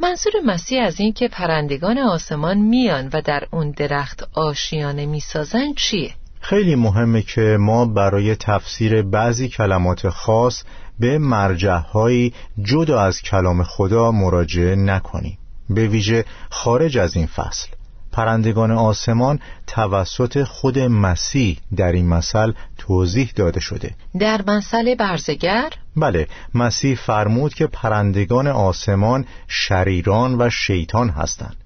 منظور 0.00 0.32
مسیح 0.46 0.82
از 0.82 1.00
این 1.00 1.12
که 1.12 1.28
پرندگان 1.28 1.98
آسمان 1.98 2.58
میان 2.58 3.10
و 3.12 3.22
در 3.22 3.46
اون 3.50 3.70
درخت 3.70 4.28
آشیانه 4.32 5.06
می‌سازن 5.06 5.72
چیه؟ 5.76 6.14
خیلی 6.40 6.74
مهمه 6.74 7.22
که 7.22 7.56
ما 7.60 7.84
برای 7.84 8.34
تفسیر 8.34 9.02
بعضی 9.02 9.48
کلمات 9.48 10.08
خاص 10.08 10.62
به 11.00 11.18
مرجعهایی 11.18 12.34
جدا 12.62 13.00
از 13.00 13.22
کلام 13.22 13.62
خدا 13.62 14.12
مراجعه 14.12 14.76
نکنیم 14.76 15.38
به 15.70 15.86
ویژه 15.86 16.24
خارج 16.50 16.98
از 16.98 17.16
این 17.16 17.26
فصل 17.26 17.68
پرندگان 18.12 18.70
آسمان 18.70 19.40
توسط 19.66 20.42
خود 20.42 20.78
مسیح 20.78 21.58
در 21.76 21.92
این 21.92 22.08
مثل 22.08 22.52
توضیح 22.78 23.32
داده 23.36 23.60
شده 23.60 23.90
در 24.18 24.44
مثل 24.46 24.94
برزگر؟ 24.94 25.72
بله 26.00 26.26
مسیح 26.54 26.96
فرمود 26.96 27.54
که 27.54 27.66
پرندگان 27.66 28.46
آسمان 28.46 29.24
شریران 29.48 30.42
و 30.42 30.50
شیطان 30.50 31.08
هستند. 31.08 31.56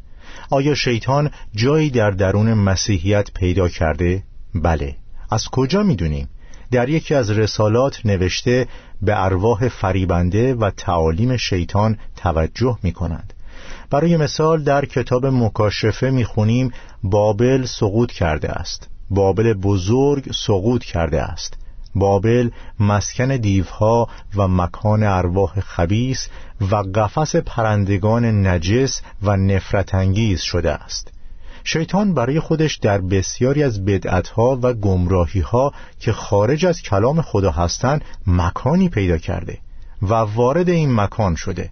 آیا 0.50 0.74
شیطان 0.74 1.30
جایی 1.54 1.90
در 1.90 2.10
درون 2.10 2.54
مسیحیت 2.54 3.30
پیدا 3.34 3.68
کرده؟ 3.68 4.22
بله. 4.54 4.96
از 5.30 5.48
کجا 5.48 5.82
می‌دونیم؟ 5.82 6.28
در 6.70 6.88
یکی 6.88 7.14
از 7.14 7.30
رسالات 7.30 8.06
نوشته 8.06 8.66
به 9.02 9.24
ارواح 9.24 9.68
فریبنده 9.68 10.54
و 10.54 10.70
تعالیم 10.70 11.36
شیطان 11.36 11.98
توجه 12.16 12.78
می 12.82 12.92
کنند 12.92 13.32
برای 13.90 14.16
مثال 14.16 14.62
در 14.64 14.84
کتاب 14.84 15.26
مکاشفه 15.26 16.10
می‌خونیم 16.10 16.72
بابل 17.02 17.64
سقوط 17.64 18.12
کرده 18.12 18.50
است. 18.50 18.88
بابل 19.10 19.52
بزرگ 19.52 20.32
سقوط 20.32 20.84
کرده 20.84 21.22
است. 21.22 21.61
بابل 21.94 22.50
مسکن 22.80 23.36
دیوها 23.36 24.08
و 24.36 24.48
مکان 24.48 25.02
ارواح 25.02 25.60
خبیس 25.60 26.28
و 26.70 26.76
قفس 26.76 27.36
پرندگان 27.36 28.46
نجس 28.46 29.02
و 29.22 29.36
نفرت 29.36 29.94
انگیز 29.94 30.40
شده 30.40 30.72
است. 30.72 31.12
شیطان 31.64 32.14
برای 32.14 32.40
خودش 32.40 32.76
در 32.76 33.00
بسیاری 33.00 33.62
از 33.62 33.84
بدعتها 33.84 34.58
و 34.62 34.72
گمراهیها 34.72 35.72
که 36.00 36.12
خارج 36.12 36.66
از 36.66 36.82
کلام 36.82 37.22
خدا 37.22 37.50
هستند 37.50 38.04
مکانی 38.26 38.88
پیدا 38.88 39.18
کرده 39.18 39.58
و 40.02 40.14
وارد 40.14 40.68
این 40.68 40.94
مکان 40.94 41.34
شده. 41.34 41.70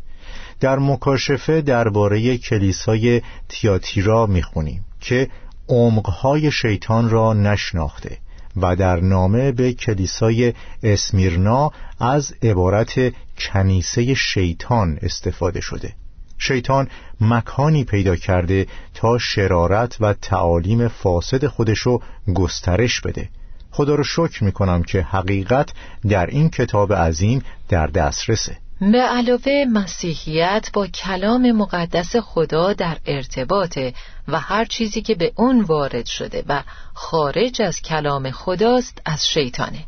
در 0.61 0.79
مکاشفه 0.79 1.61
درباره 1.61 2.39
کلیسای 2.39 3.23
تیاتیرا 3.49 4.27
می‌خونیم 4.27 4.85
که 5.01 5.29
عمقهای 5.69 6.53
شیطان 6.53 7.11
را 7.11 7.33
نشناخته. 7.33 8.19
و 8.57 8.77
در 8.77 9.01
نامه 9.01 9.53
به 9.53 9.73
کلیسای 9.73 10.53
اسمیرنا 10.83 11.73
از 12.01 12.35
عبارت 12.43 13.13
کنیسه 13.39 14.15
شیطان 14.15 14.99
استفاده 15.03 15.61
شده. 15.61 15.93
شیطان 16.39 16.89
مکانی 17.21 17.85
پیدا 17.85 18.17
کرده 18.17 18.67
تا 18.95 19.19
شرارت 19.19 19.97
و 20.01 20.13
تعالیم 20.13 20.89
فاسد 20.89 21.47
خودشو 21.47 22.01
گسترش 22.35 23.01
بده. 23.01 23.29
خدا 23.71 23.95
رو 23.95 24.05
شکر 24.05 24.45
می‌کنم 24.45 24.83
که 24.83 25.03
حقیقت 25.03 25.73
در 26.09 26.27
این 26.27 26.49
کتاب 26.49 26.93
عظیم 26.95 27.43
در 27.69 27.87
دسترسه. 27.87 28.57
به 28.81 28.99
علاوه 29.03 29.65
مسیحیت 29.73 30.71
با 30.73 30.87
کلام 30.87 31.53
مقدس 31.53 32.17
خدا 32.17 32.73
در 32.73 32.99
ارتباطه 33.07 33.95
و 34.29 34.41
هر 34.41 34.65
چیزی 34.65 35.03
که 35.03 35.15
به 35.15 35.33
اون 35.37 35.61
وارد 35.61 36.07
شده 36.07 36.45
و 36.49 36.63
خارج 36.95 37.63
از 37.63 37.83
کلام 37.83 38.31
خداست 38.31 39.03
از 39.05 39.29
شیطانه. 39.29 39.85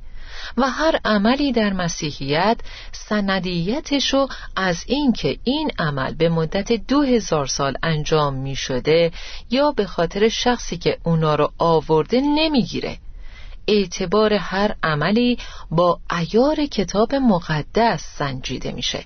و 0.57 0.70
هر 0.70 1.00
عملی 1.05 1.52
در 1.52 1.72
مسیحیت 1.72 2.61
سندیتشو 2.92 4.26
از 4.57 4.85
اینکه 4.87 5.38
این 5.44 5.70
عمل 5.78 6.14
به 6.14 6.28
مدت 6.28 6.72
دو 6.72 7.02
هزار 7.02 7.46
سال 7.46 7.76
انجام 7.83 8.35
می 8.35 8.57
شده 8.57 9.12
یا 9.50 9.70
به 9.70 9.87
خاطر 9.87 10.28
شخصی 10.28 10.76
که 10.76 10.98
اونا 11.05 11.35
رو 11.35 11.52
آورده 11.59 12.20
نمی‌گیره. 12.20 12.98
اعتبار 13.68 14.35
هر 14.35 14.75
عملی 14.83 15.38
با 15.70 16.01
ایار 16.20 16.66
کتاب 16.66 17.14
مقدس 17.14 18.05
سنجیده 18.18 18.72
میشه. 18.72 19.05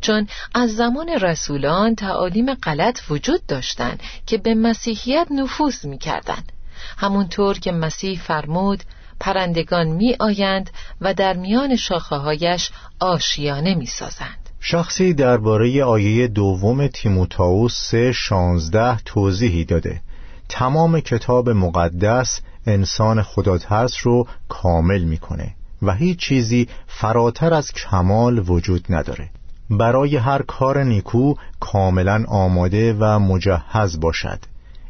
چون 0.00 0.26
از 0.54 0.76
زمان 0.76 1.08
رسولان 1.08 1.94
تعالیم 1.94 2.54
غلط 2.54 3.00
وجود 3.10 3.46
داشتند 3.46 4.02
که 4.26 4.38
به 4.38 4.54
مسیحیت 4.54 5.26
نفوذ 5.30 5.84
می‌کردند. 5.84 6.52
همونطور 6.98 7.58
که 7.58 7.72
مسیح 7.72 8.20
فرمود 8.20 8.82
پرندگان 9.20 9.86
می 9.86 10.16
آیند 10.20 10.70
و 11.00 11.14
در 11.14 11.36
میان 11.36 11.76
شاخه 11.76 12.16
هایش 12.16 12.70
آشیانه 13.00 13.74
می 13.74 13.86
سازند 13.86 14.48
شخصی 14.60 15.14
درباره 15.14 15.84
آیه 15.84 16.28
دوم 16.28 16.86
تیموتائوس 16.86 17.74
سه 17.90 18.12
شانزده 18.12 18.96
توضیحی 19.04 19.64
داده. 19.64 20.00
تمام 20.48 21.00
کتاب 21.00 21.50
مقدس 21.50 22.40
انسان 22.68 23.22
خداترس 23.22 23.94
رو 24.02 24.26
کامل 24.48 25.02
می‌کنه 25.02 25.54
و 25.82 25.94
هیچ 25.94 26.18
چیزی 26.18 26.68
فراتر 26.86 27.54
از 27.54 27.72
کمال 27.72 28.50
وجود 28.50 28.86
نداره. 28.88 29.30
برای 29.70 30.16
هر 30.16 30.42
کار 30.42 30.82
نیکو 30.84 31.34
کاملا 31.60 32.24
آماده 32.28 32.92
و 32.92 33.18
مجهز 33.18 34.00
باشد. 34.00 34.38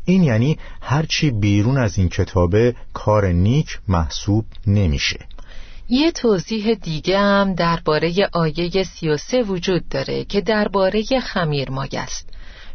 این 0.05 0.23
یعنی 0.23 0.59
هرچی 0.81 1.31
بیرون 1.31 1.79
از 1.79 1.99
این 1.99 2.09
کتابه 2.09 2.75
کار 2.93 3.27
نیک 3.27 3.79
محسوب 3.89 4.45
نمیشه. 4.67 5.19
یه 5.89 6.13
توضیح 6.13 6.75
دیگه 6.75 7.19
هم 7.19 7.55
درباره 7.55 8.29
آیه 8.33 8.85
33 8.85 9.43
وجود 9.43 9.89
داره 9.89 10.25
که 10.25 10.41
درباره 10.41 11.05
خمیر 11.21 11.71
مایه 11.71 12.01
است. 12.01 12.28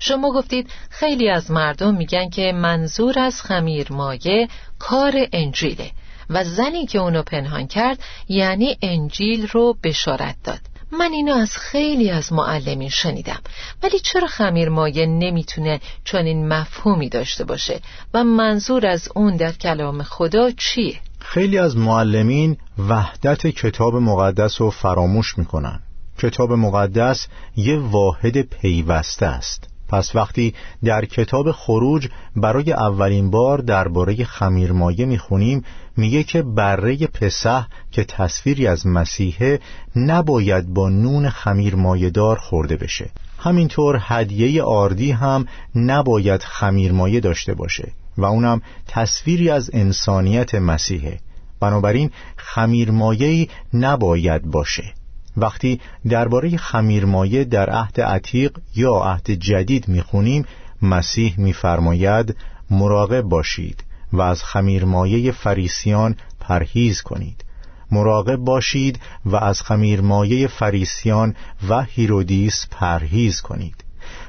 شما 0.05 0.31
گفتید 0.31 0.69
خیلی 0.89 1.29
از 1.29 1.51
مردم 1.51 1.95
میگن 1.95 2.29
که 2.29 2.51
منظور 2.55 3.19
از 3.19 3.41
خمیر 3.41 3.91
مایه 3.91 4.47
کار 4.79 5.13
انجیله 5.33 5.91
و 6.29 6.43
زنی 6.43 6.85
که 6.85 6.99
اونو 6.99 7.23
پنهان 7.23 7.67
کرد 7.67 7.99
یعنی 8.27 8.77
انجیل 8.81 9.47
رو 9.47 9.77
بشارت 9.83 10.35
داد. 10.43 10.59
من 10.91 11.11
اینو 11.11 11.33
از 11.33 11.57
خیلی 11.57 12.09
از 12.09 12.33
معلمین 12.33 12.89
شنیدم. 12.89 13.41
ولی 13.83 13.99
چرا 13.99 14.27
خمیر 14.27 14.69
مایه 14.69 15.05
نمی‌تونه 15.05 15.79
چون 16.03 16.25
این 16.25 16.47
مفهومی 16.47 17.09
داشته 17.09 17.43
باشه 17.43 17.79
و 18.13 18.23
منظور 18.23 18.87
از 18.87 19.09
اون 19.15 19.35
در 19.35 19.51
کلام 19.51 20.03
خدا 20.03 20.51
چیه؟ 20.51 20.99
خیلی 21.19 21.57
از 21.57 21.77
معلمین 21.77 22.57
وحدت 22.89 23.47
کتاب 23.47 23.95
مقدس 23.95 24.61
رو 24.61 24.69
فراموش 24.69 25.37
می‌کنن. 25.37 25.79
کتاب 26.17 26.51
مقدس 26.51 27.27
یه 27.55 27.79
واحد 27.79 28.41
پیوسته 28.41 29.25
است. 29.25 29.72
پس 29.93 30.15
وقتی 30.15 30.53
در 30.83 31.05
کتاب 31.05 31.51
خروج 31.51 32.07
برای 32.35 32.71
اولین 32.71 33.31
بار 33.31 33.57
درباره 33.57 34.23
خمیرمایه 34.23 35.05
می‌خونیم 35.05 35.63
میگه 35.97 36.23
که 36.23 36.41
بره 36.41 37.07
پسح 37.07 37.67
که 37.91 38.03
تصویری 38.03 38.67
از 38.67 38.87
مسیحه 38.87 39.59
نباید 39.95 40.73
با 40.73 40.89
نون 40.89 41.29
خمیرمایه 41.29 42.09
دار 42.09 42.37
خورده 42.37 42.75
بشه. 42.75 43.09
همینطور 43.39 43.99
هدیه 44.01 44.63
آردی 44.63 45.11
هم 45.11 45.45
نباید 45.75 46.43
خمیرمایه 46.43 47.19
داشته 47.19 47.53
باشه 47.53 47.91
و 48.17 48.25
اونم 48.25 48.61
تصویری 48.87 49.49
از 49.49 49.69
انسانیت 49.73 50.55
مسیحه. 50.55 51.19
بنابراین 51.59 52.11
خمیرمایه‌ای 52.35 53.47
نباید 53.73 54.41
باشه. 54.43 54.93
وقتی 55.37 55.81
درباره 56.09 56.57
خمیرمایه 56.57 57.43
در 57.43 57.69
عهد 57.69 58.01
عتیق 58.01 58.57
یا 58.75 58.93
عهد 58.93 59.31
جدید 59.31 59.87
می‌خونیم 59.87 60.45
مسیح 60.81 61.33
میفرماید 61.37 62.35
مراقب 62.69 63.21
باشید 63.21 63.83
و 64.13 64.21
از 64.21 64.43
خمیرمایه 64.43 65.31
فریسیان 65.31 66.15
پرهیز 66.39 67.01
کنید. 67.01 67.45
مراقب 67.91 68.35
باشید 68.35 68.99
و 69.25 69.35
از 69.35 69.61
خمیرمایه 69.61 70.47
فریسیان 70.47 71.35
و 71.69 71.81
هیرودیس 71.81 72.67
پرهیز 72.71 73.41
کنید. 73.41 73.83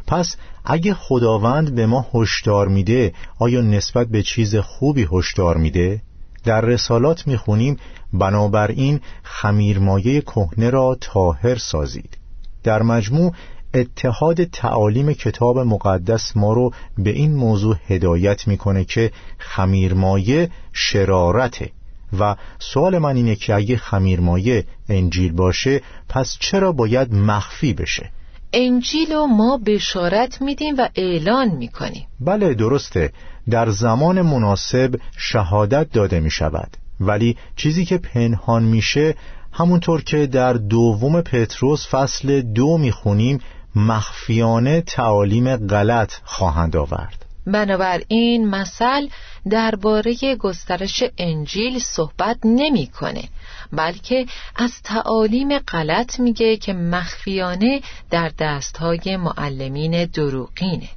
پس 0.06 0.36
اگه 0.64 0.94
خداوند 0.94 1.74
به 1.74 1.86
ما 1.86 2.06
هشدار 2.14 2.68
میده 2.68 3.12
آیا 3.38 3.60
نسبت 3.60 4.08
به 4.08 4.22
چیز 4.22 4.56
خوبی 4.56 5.08
هشدار 5.12 5.56
میده؟ 5.56 6.02
در 6.44 6.60
رسالات 6.60 7.26
می‌خونیم 7.26 7.76
بنابراین 8.14 9.00
خمیرمایه 9.22 10.20
کهنه 10.20 10.70
را 10.70 10.96
تاهر 11.00 11.56
سازید. 11.56 12.16
در 12.62 12.82
مجموع 12.82 13.32
اتحاد 13.74 14.44
تعالیم 14.44 15.12
کتاب 15.12 15.58
مقدس 15.58 16.36
ما 16.36 16.52
رو 16.52 16.70
به 16.98 17.10
این 17.10 17.34
موضوع 17.34 17.76
هدایت 17.86 18.48
می‌کنه 18.48 18.84
که 18.84 19.10
خمیرمایه 19.38 20.50
شرارته. 20.72 21.70
و 22.18 22.36
سوال 22.58 22.98
من 22.98 23.16
اینه 23.16 23.34
که 23.34 23.54
اگه 23.54 23.76
خمیرمایه 23.76 24.64
انجیل 24.88 25.32
باشه 25.32 25.80
پس 26.08 26.36
چرا 26.40 26.72
باید 26.72 27.14
مخفی 27.14 27.72
بشه؟ 27.72 28.10
انجیل 28.52 29.12
رو 29.12 29.26
ما 29.26 29.60
بشارت 29.66 30.42
میدیم 30.42 30.74
و 30.78 30.88
اعلان 30.94 31.48
می‌کنیم. 31.48 32.06
بله 32.20 32.54
درسته. 32.54 33.12
در 33.50 33.70
زمان 33.70 34.22
مناسب 34.22 34.94
شهادت 35.16 35.92
داده 35.92 36.20
می 36.20 36.30
شود 36.30 36.76
ولی 37.00 37.36
چیزی 37.56 37.84
که 37.84 37.98
پنهان 37.98 38.62
میشه 38.62 39.14
همونطور 39.52 40.02
که 40.02 40.26
در 40.26 40.52
دوم 40.52 41.20
پتروس 41.20 41.88
فصل 41.88 42.40
دو 42.40 42.78
می‌خونیم 42.78 43.40
مخفیانه 43.76 44.80
تعالیم 44.80 45.56
غلط 45.56 46.12
خواهند 46.24 46.76
آورد. 46.76 47.24
بنابراین 47.46 48.48
مثل 48.48 49.08
درباره 49.50 50.36
گسترش 50.40 51.02
انجیل 51.18 51.78
صحبت 51.78 52.38
نمی‌کنه 52.44 53.24
بلکه 53.72 54.26
از 54.56 54.72
تعالیم 54.84 55.58
غلط 55.58 56.20
میگه 56.20 56.56
که 56.56 56.72
مخفیانه 56.72 57.80
در 58.10 58.32
دستهای 58.38 59.16
معلمین 59.16 60.04
دروغینه. 60.04 60.88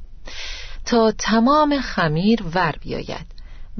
تا 0.85 1.11
تمام 1.11 1.79
خمیر 1.79 2.43
ور 2.55 2.75
بیاید. 2.81 3.25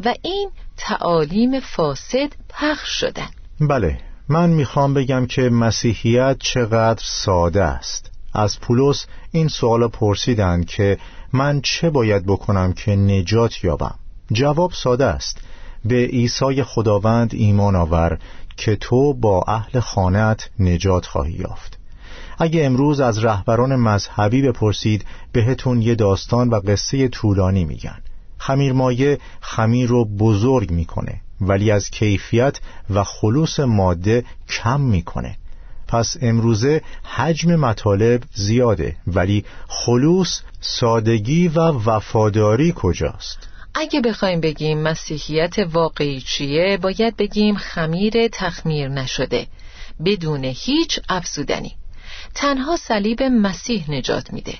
و 0.06 0.13
این 0.21 0.51
تعالیم 0.77 1.59
فاسد 1.59 2.29
پخش 2.49 2.89
شدن. 2.89 3.27
بله 3.61 3.99
من 4.29 4.49
می‌خوام 4.49 4.93
بگم 4.93 5.25
که 5.25 5.41
مسیحیت 5.41 6.37
چقدر 6.39 7.03
ساده 7.03 7.63
است. 7.63 8.11
از 8.33 8.59
پولس 8.59 9.05
این 9.31 9.47
سوال 9.47 9.87
پرسیدند 9.87 10.65
که 10.65 10.97
من 11.33 11.61
چه 11.61 11.89
باید 11.89 12.25
بکنم 12.25 12.73
که 12.73 12.95
نجات 12.95 13.63
یابم. 13.63 13.95
جواب 14.31 14.71
ساده 14.71 15.05
است. 15.05 15.41
به 15.85 16.05
عیسی 16.05 16.63
خداوند 16.63 17.29
ایمان 17.33 17.75
آور 17.75 18.19
که 18.57 18.75
تو 18.75 19.13
با 19.13 19.43
اهل 19.47 19.79
خانت 19.79 20.49
نجات 20.59 21.05
خواهی 21.05 21.33
یافت. 21.33 21.77
اگه 22.39 22.65
امروز 22.65 22.99
از 22.99 23.25
رهبران 23.25 23.75
مذهبی 23.75 24.41
بپرسید 24.41 25.05
بهتون 25.31 25.81
یه 25.81 25.95
داستان 25.95 26.49
و 26.49 26.55
قصه 26.55 27.07
طولانی 27.07 27.65
میگن. 27.65 28.01
خمیرمایه 28.38 29.19
خمیر 29.41 29.89
رو 29.89 30.06
بزرگ 30.06 30.71
می‌کنه 30.71 31.21
ولی 31.41 31.71
از 31.71 31.89
کیفیت 31.89 32.60
و 32.89 33.04
خلوص 33.04 33.60
ماده 33.60 34.26
کم 34.50 34.82
می‌کنه. 34.82 35.38
پس 35.88 36.17
امروزه 36.21 36.82
حجم 37.15 37.56
مطالب 37.56 38.23
زیاده 38.34 38.95
ولی 39.08 39.45
خلوص 39.67 40.41
سادگی 40.62 41.47
و 41.47 41.60
وفاداری 41.62 42.73
کجاست؟ 42.76 43.47
اگه 43.76 44.02
بخوایم 44.02 44.41
بگیم 44.41 44.82
مسیحیت 44.82 45.56
واقعی 45.60 46.21
چیه 46.21 46.78
باید 46.82 47.17
بگیم 47.17 47.56
خمیر 47.56 48.28
تخمیر 48.28 48.88
نشده. 48.88 49.47
بدون 50.06 50.43
هیچ 50.43 51.00
افزودنی. 51.10 51.76
تنها 52.36 52.76
صلیب 52.76 53.23
مسیح 53.23 53.91
نجات 53.91 54.34
میده. 54.34 54.54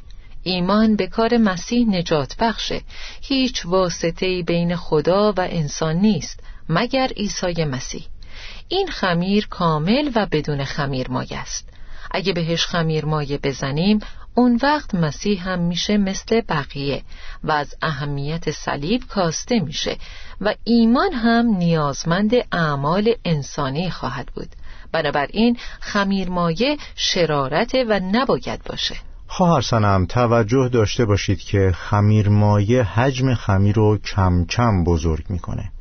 ایمان 0.48 0.96
به 0.96 1.08
کار 1.08 1.38
مسیح 1.38 1.88
نجات 1.88 2.36
بخشه. 2.40 2.82
هیچ 3.22 3.66
واسطه 3.66 4.44
بین 4.44 4.76
خدا 4.76 5.34
و 5.38 5.40
انسان 5.40 5.96
نیست 5.96 6.40
مگر 6.70 7.08
عیسی 7.08 7.66
مسیح. 7.66 8.06
این 8.68 8.88
خمیر 8.88 9.48
کامل 9.48 10.12
و 10.16 10.26
بدون 10.26 10.64
خمیر 10.64 11.10
مایه 11.10 11.38
است. 11.38 11.70
اگه 12.12 12.34
بهش 12.34 12.66
خمیر 12.66 13.06
مایه 13.06 13.38
بزنیم 13.38 14.00
اون 14.34 14.60
وقت 14.64 14.96
مسیح 14.96 15.50
هم 15.50 15.60
میشه 15.60 15.98
مثل 15.98 16.42
بقیه 16.42 17.02
و 17.44 17.52
از 17.52 17.76
اهمیت 17.82 18.52
صلیب 18.52 19.04
کاسته 19.08 19.60
میشه 19.60 19.98
و 20.42 20.56
ایمان 20.64 21.14
هم 21.14 21.46
نیازمند 21.46 22.32
اعمال 22.52 23.14
انسانی 23.26 23.90
خواهد 23.90 24.28
بود. 24.36 24.50
بنابراین 24.92 25.58
خمیرمایه 25.80 26.78
شرارت 26.96 27.72
و 27.90 28.00
نباید 28.00 28.64
باشه. 28.64 28.96
خواهر 29.28 29.62
سنم 29.62 30.06
توجه 30.06 30.70
داشته 30.70 31.06
باشید 31.06 31.40
که 31.40 31.72
خمیرمایه 31.76 32.84
حجم 32.84 33.34
خمیر 33.34 33.76
رو 33.76 33.98
کم 33.98 34.46
کم 34.46 34.84
بزرگ 34.84 35.26
می‌کنه. 35.30 35.72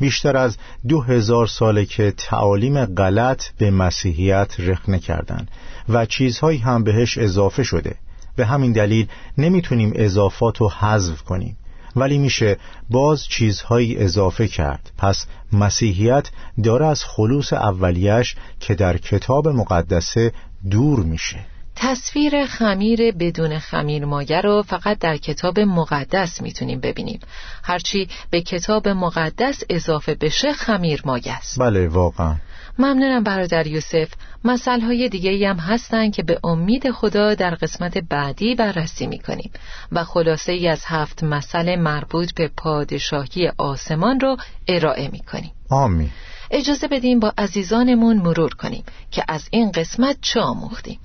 بیشتر 0.00 0.36
از 0.36 0.56
دو 0.88 1.00
هزار 1.00 1.46
ساله 1.46 1.84
که 1.84 2.14
تعالیم 2.16 2.84
غلط 2.84 3.44
به 3.58 3.70
مسیحیت 3.70 4.54
رخنه 4.58 4.98
کردن 4.98 5.46
و 5.88 6.06
چیزهایی 6.06 6.58
هم 6.58 6.84
بهش 6.84 7.18
اضافه 7.18 7.62
شده. 7.62 7.96
به 8.36 8.46
همین 8.46 8.72
دلیل 8.72 9.06
نمی‌تونیم 9.38 9.92
اضافات 9.94 10.58
رو 10.58 10.70
حذف 10.70 11.22
کنیم. 11.22 11.56
ولی 11.96 12.18
میشه 12.18 12.56
باز 12.90 13.24
چیزهایی 13.24 13.96
اضافه 13.96 14.48
کرد. 14.48 14.90
پس 14.98 15.26
مسیحیت 15.52 16.30
داره 16.62 16.86
از 16.86 17.04
خلوص 17.04 17.52
اولیش 17.52 18.36
که 18.60 18.74
در 18.74 18.96
کتاب 18.96 19.48
مقدسه 19.48 20.32
دور 20.70 21.00
میشه. 21.00 21.55
تصویر 21.76 22.46
خمیر 22.46 23.12
بدون 23.12 23.58
خمیر 23.58 24.04
مایه 24.04 24.40
رو 24.40 24.62
فقط 24.62 24.98
در 24.98 25.16
کتاب 25.16 25.60
مقدس 25.60 26.42
می‌تونیم 26.42 26.80
ببینیم. 26.80 27.20
هرچی 27.64 28.08
به 28.30 28.40
کتاب 28.40 28.88
مقدس 28.88 29.62
اضافه 29.70 30.14
بشه 30.14 30.52
خمیر 30.52 31.02
مایه 31.04 31.32
است. 31.32 31.60
بله 31.60 31.88
واقعا. 31.88 32.34
ممنونم 32.78 33.22
برادر 33.22 33.66
یوسف. 33.66 34.12
مسئله 34.44 34.84
های 34.84 35.08
دیگه 35.08 35.48
هم 35.48 35.56
هستن 35.56 36.10
که 36.10 36.22
به 36.22 36.40
امید 36.44 36.90
خدا 36.90 37.34
در 37.34 37.54
قسمت 37.54 37.98
بعدی 37.98 38.54
بررسی 38.54 39.06
می‌کنیم. 39.06 39.50
و 39.92 40.04
خلاصه 40.04 40.52
ای 40.52 40.68
از 40.68 40.82
هفت 40.86 41.24
مسئله 41.24 41.76
مربوط 41.76 42.34
به 42.34 42.50
پادشاهی 42.56 43.50
آسمان 43.58 44.20
رو 44.20 44.36
ارائه 44.68 45.08
می‌کنیم. 45.08 45.52
آمین. 45.70 46.10
اجازه 46.50 46.88
بدیم 46.88 47.20
با 47.20 47.32
عزیزانمون 47.38 48.16
مرور 48.16 48.54
کنیم 48.54 48.84
که 49.10 49.24
از 49.28 49.48
این 49.50 49.70
قسمت 49.70 50.16
چه 50.20 50.40
آموختیم 50.40 50.98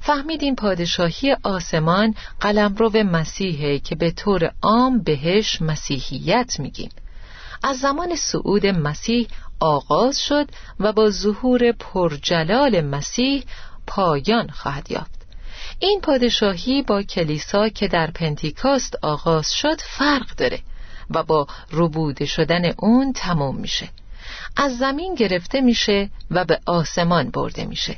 فهمیدیم 0.00 0.54
پادشاهی 0.54 1.36
آسمان 1.42 2.14
قلمرو 2.40 2.90
مسیحه 2.90 3.78
که 3.78 3.94
به 3.94 4.10
طور 4.10 4.52
عام 4.62 5.02
بهش 5.02 5.62
مسیحیت 5.62 6.60
میگیم. 6.60 6.90
از 7.62 7.78
زمان 7.78 8.16
صعود 8.16 8.66
مسیح 8.66 9.28
آغاز 9.60 10.18
شد 10.18 10.48
و 10.80 10.92
با 10.92 11.10
ظهور 11.10 11.72
پرجلال 11.72 12.80
مسیح 12.80 13.44
پایان 13.86 14.48
خواهد 14.48 14.90
یافت. 14.90 15.20
این 15.78 16.00
پادشاهی 16.00 16.82
با 16.82 17.02
کلیسا 17.02 17.68
که 17.68 17.88
در 17.88 18.10
پنتیکاست 18.10 18.96
آغاز 19.02 19.52
شد 19.52 19.80
فرق 19.80 20.36
داره 20.36 20.58
و 21.10 21.22
با 21.22 21.46
ربوده 21.72 22.26
شدن 22.26 22.72
اون 22.78 23.12
تمام 23.12 23.56
میشه. 23.56 23.88
از 24.56 24.78
زمین 24.78 25.14
گرفته 25.14 25.60
میشه 25.60 26.10
و 26.30 26.44
به 26.44 26.60
آسمان 26.66 27.30
برده 27.30 27.64
میشه. 27.64 27.96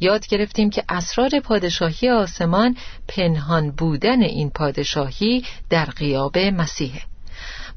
یاد 0.00 0.26
گرفتیم 0.26 0.70
که 0.70 0.84
اسرار 0.88 1.30
پادشاهی 1.44 2.10
آسمان 2.10 2.76
پنهان 3.08 3.70
بودن 3.70 4.22
این 4.22 4.50
پادشاهی 4.50 5.44
در 5.70 5.84
قیاب 5.84 6.38
مسیحه. 6.38 7.00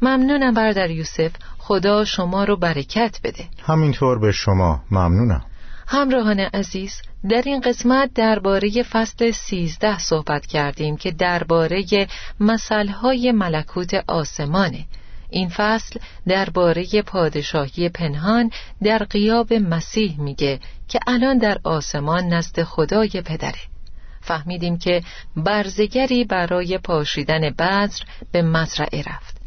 ممنونم 0.01 0.53
برادر 0.53 0.89
یوسف. 0.89 1.31
خدا 1.57 2.05
شما 2.05 2.43
رو 2.43 2.57
برکت 2.57 3.19
بده. 3.23 3.45
همینطور 3.63 4.19
به 4.19 4.31
شما 4.31 4.81
ممنونم. 4.91 5.45
همراهان 5.87 6.39
عزیز 6.39 7.01
در 7.29 7.41
این 7.45 7.61
قسمت 7.61 8.13
درباره 8.15 8.83
فصل 8.83 9.31
سیزده 9.31 9.99
صحبت 9.99 10.45
کردیم 10.45 10.97
که 10.97 11.11
درباره 11.11 12.07
مسائل 12.39 12.91
ملکوت 13.31 13.93
آسمانه. 14.07 14.85
این 15.29 15.49
فصل 15.49 15.99
درباره 16.27 17.01
پادشاهی 17.05 17.89
پنهان 17.89 18.51
در 18.83 18.97
قیاب 18.97 19.53
مسیح 19.53 20.19
میگه 20.19 20.59
که 20.87 20.99
الان 21.07 21.37
در 21.37 21.57
آسمان 21.63 22.23
نزد 22.23 22.63
خدای 22.63 23.09
پدره. 23.09 23.59
فهمیدیم 24.21 24.77
که 24.77 25.03
برزگری 25.35 26.23
برای 26.23 26.77
پاشیدن 26.77 27.49
بذر 27.49 28.03
به 28.31 28.41
مزرعه 28.41 29.01
رفت. 29.01 29.37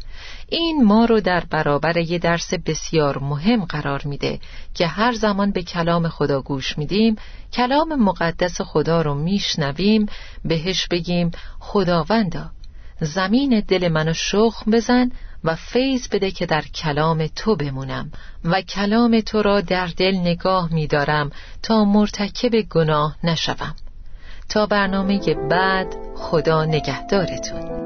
این 0.49 0.83
ما 0.83 1.05
رو 1.05 1.19
در 1.19 1.43
برابر 1.49 1.97
یه 1.97 2.19
درس 2.19 2.53
بسیار 2.53 3.17
مهم 3.17 3.65
قرار 3.65 4.01
میده 4.05 4.39
که 4.73 4.87
هر 4.87 5.11
زمان 5.11 5.51
به 5.51 5.63
کلام 5.63 6.07
خدا 6.07 6.41
گوش 6.41 6.77
میدیم 6.77 7.15
کلام 7.53 7.95
مقدس 7.95 8.61
خدا 8.61 9.01
رو 9.01 9.13
میشنویم 9.13 10.05
بهش 10.45 10.87
بگیم 10.87 11.31
خداوندا. 11.59 12.51
زمین 13.01 13.63
دل 13.67 13.87
منو 13.87 14.13
شخم 14.13 14.71
بزن 14.71 15.11
و 15.43 15.55
فیض 15.55 16.07
بده 16.07 16.31
که 16.31 16.45
در 16.45 16.61
کلام 16.61 17.27
تو 17.35 17.55
بمونم 17.55 18.11
و 18.45 18.61
کلام 18.61 19.19
تو 19.19 19.41
را 19.41 19.61
در 19.61 19.87
دل 19.97 20.15
نگاه 20.15 20.73
میدارم 20.73 21.31
تا 21.63 21.85
مرتکب 21.85 22.61
گناه 22.61 23.15
نشوم. 23.23 23.75
تا 24.49 24.65
برنامه 24.65 25.19
بعد 25.49 25.95
خدا 26.15 26.65
نگهدارتون. 26.65 27.81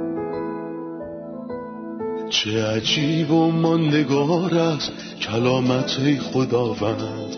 چه 2.30 2.66
عجیب 2.68 3.32
و 3.32 3.51
ماندگار 3.51 4.58
است 4.58 4.91
کلامت 5.22 6.20
خداوند. 6.20 7.36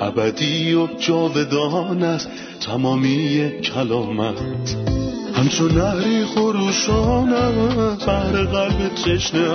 ابدی 0.00 0.74
و 0.74 0.86
جاودان 0.86 2.02
است 2.02 2.28
تمامی 2.60 3.50
کلامت. 3.60 4.99
همچون 5.40 5.72
نهری 5.72 6.24
خروشان 6.24 7.32
است 7.32 8.06
بر 8.06 8.44
قلب 8.44 8.94
تشنه 8.94 9.48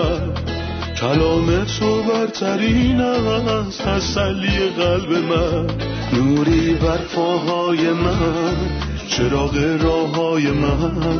کلام 1.02 1.66
تو 1.66 2.04
برترین 2.04 3.02
است 3.02 3.82
تسلی 3.82 4.70
قلب 4.78 5.12
من. 5.12 5.68
نوری 6.14 6.74
بر 6.74 6.98
پاهای 6.98 7.90
من 7.90 8.56
چراغ 9.10 9.78
راه 9.82 10.16
های 10.16 10.52
من. 10.52 11.20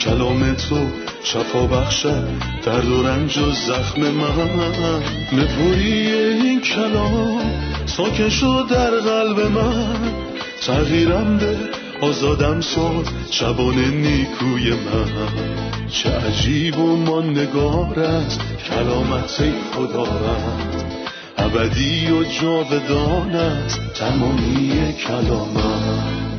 کلام 0.00 0.54
تو 0.54 0.86
شفا 1.24 1.66
بخشد 1.66 2.28
درد 2.64 2.88
و 2.88 3.02
رنج 3.02 3.38
و 3.38 3.50
زخم 3.50 4.00
من. 4.00 5.02
نپوری 5.32 6.12
این 6.12 6.60
کلام 6.60 7.40
ساکن 7.86 8.28
شد 8.28 8.66
در 8.70 8.90
قلب 8.90 9.40
من. 9.40 10.12
تغییرم 10.66 11.38
ده 11.38 11.82
آزادم 12.02 12.60
ساد 12.60 13.08
شبان 13.30 13.78
نیکوی 13.78 14.70
من. 14.70 15.08
چه 15.88 16.10
عجیب 16.10 16.78
و 16.78 16.96
ماندگار 16.96 18.00
است 18.00 18.40
کلامت 18.68 19.42
خدا 19.74 20.02
رد 20.02 20.84
ابدی 21.38 22.10
و 22.10 22.24
جاودان 22.24 23.30
است 23.30 23.80
تمامی 23.94 24.94
کلامت. 25.06 26.31